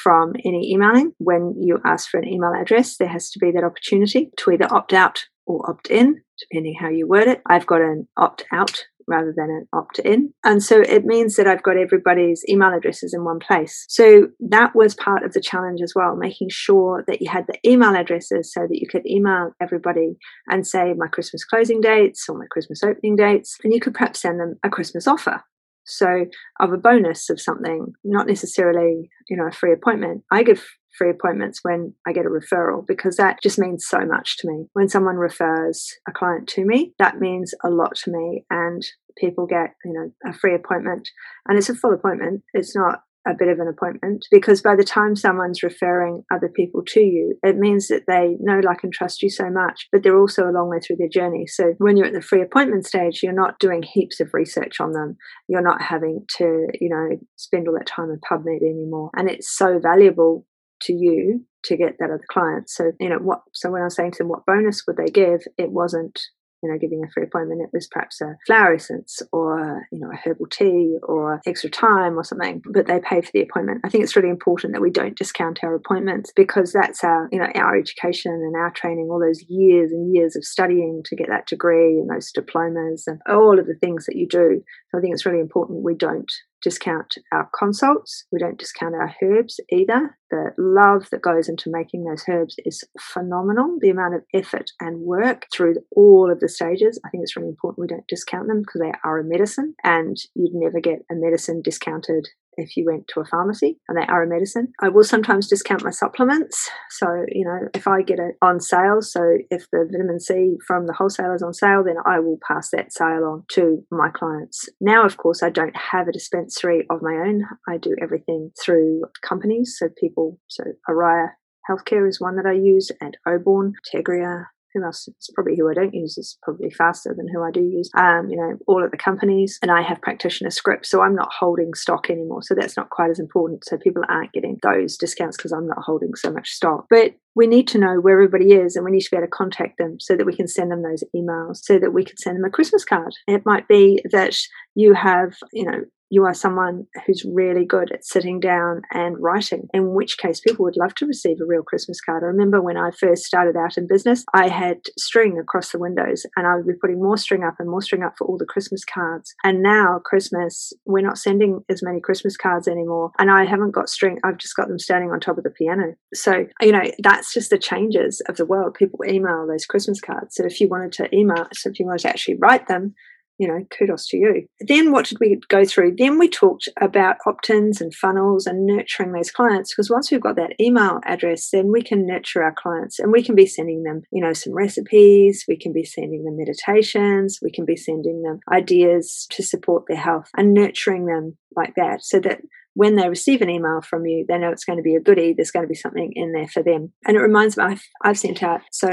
from 0.02 0.33
any 0.44 0.73
emailing. 0.73 1.12
When 1.18 1.54
you 1.61 1.78
ask 1.85 2.11
for 2.11 2.18
an 2.18 2.28
email 2.28 2.52
address 2.61 2.97
there 2.97 3.09
has 3.09 3.30
to 3.30 3.38
be 3.38 3.52
that 3.52 3.64
opportunity 3.64 4.30
to 4.38 4.50
either 4.50 4.73
opt 4.73 4.92
out 4.92 5.25
or 5.47 5.68
opt 5.71 5.88
in 5.88 6.23
depending 6.38 6.75
how 6.80 6.88
you 6.88 7.06
word 7.06 7.28
it. 7.28 7.42
I've 7.47 7.66
got 7.66 7.80
an 7.80 8.09
opt 8.16 8.44
out 8.52 8.85
rather 9.06 9.32
than 9.37 9.50
an 9.50 9.66
opt 9.73 9.99
in. 10.00 10.32
And 10.44 10.62
so 10.62 10.80
it 10.80 11.04
means 11.04 11.37
that 11.37 11.46
I've 11.46 11.62
got 11.62 11.76
everybody's 11.76 12.44
email 12.49 12.73
addresses 12.73 13.14
in 13.14 13.25
one 13.25 13.38
place. 13.38 13.84
So 13.88 14.28
that 14.40 14.75
was 14.75 14.94
part 14.94 15.23
of 15.23 15.32
the 15.32 15.40
challenge 15.40 15.80
as 15.82 15.92
well, 15.94 16.16
making 16.16 16.49
sure 16.50 17.04
that 17.06 17.20
you 17.20 17.30
had 17.30 17.46
the 17.46 17.58
email 17.68 17.94
addresses 17.94 18.52
so 18.52 18.61
that 18.62 18.78
you 18.78 18.87
could 18.88 19.06
email 19.06 19.52
everybody 19.61 20.16
and 20.49 20.66
say 20.66 20.92
my 20.96 21.06
Christmas 21.06 21.44
closing 21.44 21.80
dates 21.80 22.26
or 22.28 22.38
my 22.38 22.46
Christmas 22.50 22.82
opening 22.82 23.16
dates. 23.16 23.56
And 23.64 23.73
you 23.73 23.80
could 23.80 23.94
perhaps 23.94 24.20
send 24.20 24.40
them 24.40 24.56
a 24.62 24.68
Christmas 24.68 25.06
offer. 25.06 25.42
So, 25.87 26.25
of 26.61 26.73
a 26.73 26.78
bonus 26.78 27.28
of 27.28 27.38
something, 27.38 27.92
not 28.04 28.26
necessarily, 28.26 29.11
you 29.28 29.37
know, 29.37 29.46
a 29.46 29.52
free 29.52 29.73
appointment. 29.73 30.23
I 30.32 30.42
give 30.42 30.64
free 30.97 31.11
appointments 31.11 31.61
when 31.63 31.95
I 32.07 32.13
get 32.13 32.27
a 32.27 32.29
referral 32.29 32.87
because 32.87 33.17
that 33.17 33.39
just 33.43 33.59
means 33.59 33.87
so 33.87 34.01
much 34.01 34.39
to 34.39 34.49
me. 34.49 34.67
When 34.73 34.89
someone 34.89 35.17
refers 35.17 35.93
a 36.09 36.13
client 36.13 36.49
to 36.51 36.65
me, 36.65 36.95
that 36.99 37.19
means 37.19 37.55
a 37.65 37.71
lot 37.71 37.97
to 38.05 38.13
me 38.13 38.45
and 38.51 38.83
people 39.19 39.47
get, 39.47 39.75
you 39.85 39.93
know, 39.93 40.31
a 40.31 40.33
free 40.33 40.55
appointment 40.55 41.09
and 41.47 41.59
it's 41.59 41.69
a 41.69 41.75
full 41.75 41.93
appointment. 41.93 42.43
It's 42.53 42.77
not 42.77 43.01
a 43.27 43.35
bit 43.35 43.49
of 43.49 43.59
an 43.59 43.69
appointment 43.69 44.27
because 44.31 44.61
by 44.61 44.77
the 44.77 44.85
time 44.85 45.17
someone's 45.17 45.63
referring 45.63 46.23
other 46.31 46.49
people 46.49 46.83
to 46.87 47.01
you, 47.01 47.39
it 47.43 47.57
means 47.57 47.89
that 47.89 48.03
they 48.07 48.37
know, 48.41 48.61
like, 48.63 48.85
and 48.85 48.93
trust 48.93 49.23
you 49.23 49.31
so 49.31 49.49
much, 49.49 49.89
but 49.91 50.03
they're 50.03 50.19
also 50.19 50.45
a 50.45 50.53
long 50.53 50.69
way 50.69 50.79
through 50.79 50.97
their 50.97 51.09
journey. 51.09 51.47
So 51.47 51.75
when 51.79 51.97
you're 51.97 52.07
at 52.07 52.13
the 52.13 52.21
free 52.21 52.43
appointment 52.43 52.87
stage, 52.87 53.23
you're 53.23 53.33
not 53.33 53.59
doing 53.59 53.83
heaps 53.83 54.21
of 54.21 54.35
research 54.35 54.79
on 54.81 54.93
them. 54.93 55.17
You're 55.49 55.63
not 55.63 55.81
having 55.81 56.27
to, 56.37 56.67
you 56.81 56.91
know, 56.91 57.17
spend 57.37 57.67
all 57.67 57.75
that 57.75 57.87
time 57.87 58.11
in 58.11 58.21
PubMed 58.21 58.63
anymore. 58.63 59.11
And 59.17 59.31
it's 59.31 59.51
so 59.57 59.79
valuable 59.83 60.47
to 60.85 60.93
you 60.93 61.45
to 61.64 61.76
get 61.76 61.97
that 61.99 62.11
other 62.11 62.25
client. 62.31 62.69
So, 62.69 62.93
you 63.00 63.09
know, 63.09 63.19
what, 63.19 63.43
so 63.53 63.71
when 63.71 63.83
I 63.83 63.85
was 63.85 63.97
saying 63.97 64.12
to 64.12 64.19
them, 64.19 64.29
what 64.29 64.47
bonus 64.47 64.83
would 64.87 64.97
they 64.97 65.11
give? 65.11 65.41
It 65.57 65.71
wasn't, 65.71 66.21
you 66.62 66.71
know, 66.71 66.79
giving 66.79 67.03
a 67.05 67.11
free 67.11 67.25
appointment. 67.25 67.62
It 67.62 67.71
was 67.73 67.88
perhaps 67.91 68.21
a 68.21 68.37
flower 68.47 68.75
essence 68.75 69.21
or, 69.33 69.87
you 69.93 70.00
know, 70.00 70.11
a 70.11 70.17
herbal 70.17 70.47
tea 70.50 70.97
or 71.03 71.41
extra 71.47 71.71
time 71.71 72.19
or 72.19 72.25
something, 72.25 72.62
but 72.73 72.87
they 72.87 73.00
pay 73.00 73.21
for 73.21 73.31
the 73.33 73.43
appointment. 73.43 73.81
I 73.85 73.88
think 73.88 74.05
it's 74.05 74.17
really 74.17 74.31
important 74.31 74.73
that 74.73 74.81
we 74.81 74.91
don't 74.91 75.17
discount 75.17 75.61
our 75.62 75.75
appointments 75.75 76.33
because 76.35 76.73
that's 76.73 77.05
our, 77.05 77.29
you 77.33 77.38
know, 77.38 77.49
our 77.55 77.76
education 77.76 78.33
and 78.33 78.57
our 78.57 78.71
training, 78.71 79.09
all 79.11 79.21
those 79.21 79.45
years 79.49 79.91
and 79.91 80.14
years 80.14 80.37
of 80.37 80.45
studying 80.45 81.03
to 81.07 81.17
get 81.17 81.29
that 81.29 81.47
degree 81.47 81.99
and 81.99 82.09
those 82.11 82.31
diplomas 82.33 83.05
and 83.07 83.21
all 83.29 83.59
of 83.59 83.67
the 83.67 83.76
things 83.81 84.07
that 84.07 84.17
you 84.17 84.26
do. 84.26 84.62
So 84.91 84.99
I 84.99 85.00
think 85.00 85.12
it's 85.14 85.26
really 85.26 85.41
important 85.41 85.83
we 85.83 85.95
don't 85.95 86.31
discount 86.64 87.14
our 87.30 87.49
consults. 87.56 88.25
We 88.33 88.38
don't 88.38 88.59
discount 88.59 88.94
our 88.94 89.14
herbs 89.23 89.61
either. 89.71 90.18
The 90.30 90.52
love 90.56 91.11
that 91.11 91.21
goes 91.21 91.49
into 91.49 91.71
making 91.71 92.04
those 92.04 92.25
herbs 92.26 92.56
is 92.64 92.83
phenomenal. 92.99 93.76
The 93.80 93.90
amount 93.90 94.14
of 94.14 94.23
effort 94.33 94.71
and 94.80 95.02
work 95.02 95.47
through 95.52 95.76
all 95.94 96.33
of 96.33 96.40
the 96.40 96.49
stages, 96.49 96.99
I 97.04 97.11
think 97.11 97.23
it's 97.23 97.37
really 97.37 97.50
important 97.50 97.83
we 97.83 97.87
don't 97.87 98.09
discount 98.09 98.49
them 98.49 98.62
because 98.62 98.80
they 98.80 98.92
are 99.04 99.18
a 99.18 99.25
medicine 99.25 99.75
and 99.85 100.16
you'd 100.35 100.54
never 100.54 100.80
get 100.80 101.04
a 101.11 101.14
medicine 101.14 101.61
discounted 101.62 102.26
if 102.56 102.76
you 102.76 102.84
went 102.87 103.08
to 103.08 103.20
a 103.20 103.25
pharmacy 103.25 103.78
and 103.88 103.99
they 103.99 104.06
are 104.06 104.23
a 104.23 104.28
medicine. 104.28 104.73
I 104.80 104.88
will 104.88 105.04
sometimes 105.04 105.49
discount 105.49 105.84
my 105.84 105.90
supplements. 105.90 106.70
So, 106.90 107.06
you 107.28 107.44
know, 107.44 107.68
if 107.75 107.87
I 107.88 108.02
get 108.02 108.18
it 108.18 108.37
on 108.42 108.61
sale, 108.61 109.00
so 109.00 109.20
if 109.50 109.66
the 109.70 109.88
vitamin 109.90 110.20
C 110.20 110.56
from 110.66 110.87
the 110.87 110.92
wholesaler 110.92 111.34
is 111.34 111.42
on 111.42 111.54
sale, 111.54 111.82
then 111.84 111.96
I 112.06 112.20
will 112.20 112.38
pass 112.46 112.70
that 112.70 112.92
sale 112.92 113.25
on 113.25 113.44
to 113.52 113.84
my 113.90 114.11
clients. 114.11 114.68
Now, 114.80 115.04
of 115.04 115.16
course, 115.16 115.42
I 115.42 115.50
don't 115.50 115.76
have 115.76 116.08
a 116.08 116.12
dispensary 116.12 116.87
of 116.90 117.02
my 117.02 117.14
own. 117.26 117.44
I 117.68 117.78
do 117.78 117.94
everything 118.00 118.50
through 118.62 119.02
companies. 119.23 119.76
So 119.78 119.88
people, 119.99 120.38
so 120.49 120.64
Araya 120.88 121.28
Healthcare 121.68 122.06
is 122.06 122.20
one 122.20 122.37
that 122.37 122.46
I 122.46 122.52
use, 122.52 122.90
and 123.00 123.16
Oborne, 123.26 123.73
Tegria, 123.90 124.44
who 124.75 124.85
else? 124.85 125.09
It's 125.09 125.31
probably 125.31 125.57
who 125.57 125.71
I 125.71 125.75
don't 125.75 125.95
use 125.95 126.19
is 126.19 126.37
probably 126.43 126.71
faster 126.71 127.14
than 127.16 127.28
who 127.28 127.43
I 127.43 127.50
do 127.50 127.62
use. 127.62 127.90
Um, 127.97 128.28
you 128.28 128.37
know, 128.37 128.59
all 128.66 128.85
of 128.85 128.90
the 128.90 128.97
companies, 128.97 129.59
and 129.62 129.71
I 129.71 129.83
have 129.83 130.02
practitioner 130.02 130.50
scripts, 130.50 130.90
so 130.90 131.02
I'm 131.02 131.14
not 131.14 131.33
holding 131.33 131.75
stock 131.75 132.11
anymore. 132.11 132.43
So 132.43 132.54
that's 132.54 132.76
not 132.76 132.90
quite 132.90 133.11
as 133.11 133.19
important. 133.19 133.64
So 133.64 133.76
people 133.76 134.02
aren't 134.09 134.33
getting 134.33 134.59
those 134.62 134.97
discounts 134.97 135.37
because 135.37 135.52
I'm 135.52 135.66
not 135.66 135.78
holding 135.78 136.14
so 136.14 136.31
much 136.31 136.50
stock. 136.50 136.87
But 136.90 137.14
we 137.35 137.47
need 137.47 137.66
to 137.69 137.78
know 137.78 138.00
where 138.00 138.14
everybody 138.14 138.52
is 138.52 138.76
and 138.76 138.85
we 138.85 138.93
need 138.93 139.00
to 139.00 139.11
be 139.11 139.16
able 139.16 139.26
to 139.26 139.31
contact 139.31 139.78
them 139.78 139.99
so 139.99 140.16
that 140.16 140.26
we 140.26 140.37
can 140.37 140.47
send 140.47 140.71
them 140.71 140.83
those 140.83 141.02
emails 141.14 141.59
so 141.62 141.78
that 141.78 141.93
we 141.93 142.04
can 142.04 142.16
send 142.16 142.37
them 142.37 142.45
a 142.45 142.50
christmas 142.50 142.85
card 142.85 143.14
it 143.26 143.45
might 143.45 143.66
be 143.69 144.00
that 144.11 144.37
you 144.75 144.95
have 144.95 145.35
you 145.52 145.64
know 145.64 145.81
you 146.11 146.25
are 146.25 146.34
someone 146.34 146.87
who's 147.06 147.25
really 147.25 147.64
good 147.64 147.92
at 147.92 148.04
sitting 148.04 148.40
down 148.40 148.82
and 148.92 149.16
writing, 149.18 149.68
in 149.73 149.94
which 149.94 150.18
case 150.18 150.40
people 150.40 150.64
would 150.64 150.76
love 150.76 150.94
to 150.96 151.06
receive 151.06 151.38
a 151.40 151.46
real 151.46 151.62
Christmas 151.62 152.00
card. 152.00 152.23
I 152.23 152.26
remember 152.26 152.61
when 152.61 152.76
I 152.76 152.90
first 152.90 153.25
started 153.25 153.56
out 153.56 153.76
in 153.76 153.87
business, 153.88 154.25
I 154.32 154.49
had 154.49 154.78
string 154.99 155.38
across 155.38 155.73
the 155.73 155.78
windows 155.78 156.26
and 156.37 156.46
I 156.46 156.56
would 156.56 156.66
be 156.66 156.78
putting 156.80 157.02
more 157.02 157.16
string 157.16 157.42
up 157.42 157.54
and 157.58 157.68
more 157.68 157.82
string 157.82 158.02
up 158.02 158.14
for 158.16 158.26
all 158.26 158.38
the 158.38 158.44
Christmas 158.44 158.84
cards. 158.84 159.34
And 159.42 159.62
now, 159.62 160.00
Christmas, 160.04 160.73
we're 160.84 161.06
not 161.06 161.18
sending 161.18 161.61
as 161.68 161.82
many 161.82 162.00
Christmas 162.00 162.37
cards 162.37 162.68
anymore. 162.68 163.11
And 163.18 163.30
I 163.30 163.44
haven't 163.44 163.73
got 163.73 163.88
string, 163.88 164.18
I've 164.25 164.38
just 164.38 164.56
got 164.56 164.68
them 164.68 164.78
standing 164.78 165.11
on 165.11 165.20
top 165.20 165.38
of 165.38 165.44
the 165.44 165.50
piano. 165.50 165.94
So, 166.12 166.46
you 166.61 166.73
know, 166.73 166.90
that's 167.02 167.32
just 167.32 167.50
the 167.50 167.58
changes 167.58 168.23
of 168.28 168.37
the 168.37 168.46
world. 168.46 168.75
People 168.75 169.00
email 169.08 169.46
those 169.46 169.66
Christmas 169.66 170.00
cards. 170.00 170.37
So 170.37 170.44
if 170.44 170.61
you 170.61 170.68
wanted 170.68 170.92
to 170.92 171.14
email, 171.14 171.46
so 171.52 171.70
if 171.70 171.78
you 171.78 171.87
wanted 171.87 172.02
to 172.02 172.08
actually 172.08 172.37
write 172.37 172.68
them, 172.68 172.94
you 173.38 173.49
know, 173.49 173.64
kudos 173.76 174.09
to 174.09 174.17
you. 174.17 174.47
Then 174.61 174.93
what 174.93 175.07
did 175.07 175.19
we 175.21 175.41
go 175.49 175.64
through? 175.64 175.97
Then 175.97 176.19
we 176.19 176.29
talked 176.29 176.69
about 176.81 177.17
opt 177.26 177.50
ins 177.50 177.81
and 177.81 177.95
funnels 177.95 178.47
and 178.47 178.67
nurturing 178.67 179.12
those 179.12 179.31
clients 179.31 179.73
because 179.73 179.91
once 179.91 180.11
we've 180.11 180.21
got 180.21 180.37
that 180.37 180.55
email 180.61 181.00
address, 181.05 181.50
then 181.50 181.71
we 181.73 181.83
can 181.83 182.07
nurture 182.07 182.43
our 182.43 182.55
clients 182.55 182.99
and 182.99 183.12
we 183.12 183.23
can 183.23 183.35
be 183.35 183.47
sending 183.47 183.83
them, 183.83 184.03
you 184.12 184.23
know, 184.23 184.33
some 184.33 184.55
recipes, 184.55 185.45
we 185.49 185.57
can 185.57 185.73
be 185.73 185.85
sending 185.85 186.25
them 186.25 186.37
meditations, 186.37 187.38
we 187.43 187.50
can 187.50 187.64
be 187.64 187.76
sending 187.76 188.23
them 188.23 188.41
ideas 188.53 189.26
to 189.31 189.43
support 189.43 189.85
their 189.88 189.97
health 189.97 190.29
and 190.37 190.55
nurturing 190.55 191.07
them 191.07 191.37
like 191.57 191.75
that 191.76 192.05
so 192.05 192.21
that 192.21 192.41
when 192.75 192.97
they 192.97 193.09
receive 193.09 193.41
an 193.41 193.50
email 193.50 193.81
from 193.81 194.05
you, 194.05 194.25
they 194.29 194.37
know 194.37 194.50
it's 194.50 194.64
going 194.64 194.79
to 194.79 194.83
be 194.83 194.97
a 194.97 195.00
goodie. 195.00 195.33
There's 195.33 195.53
going 195.53 195.64
to 195.64 195.69
be 195.69 195.76
something 195.76 196.12
in 196.14 196.33
there 196.33 196.49
for 196.49 196.62
them. 196.62 196.93
And 197.07 197.17
it 197.17 197.21
reminds 197.21 197.57
me, 197.57 197.64
I've, 197.64 197.85
I've 198.03 198.19
sent 198.19 198.43
out 198.43 198.62
so 198.73 198.91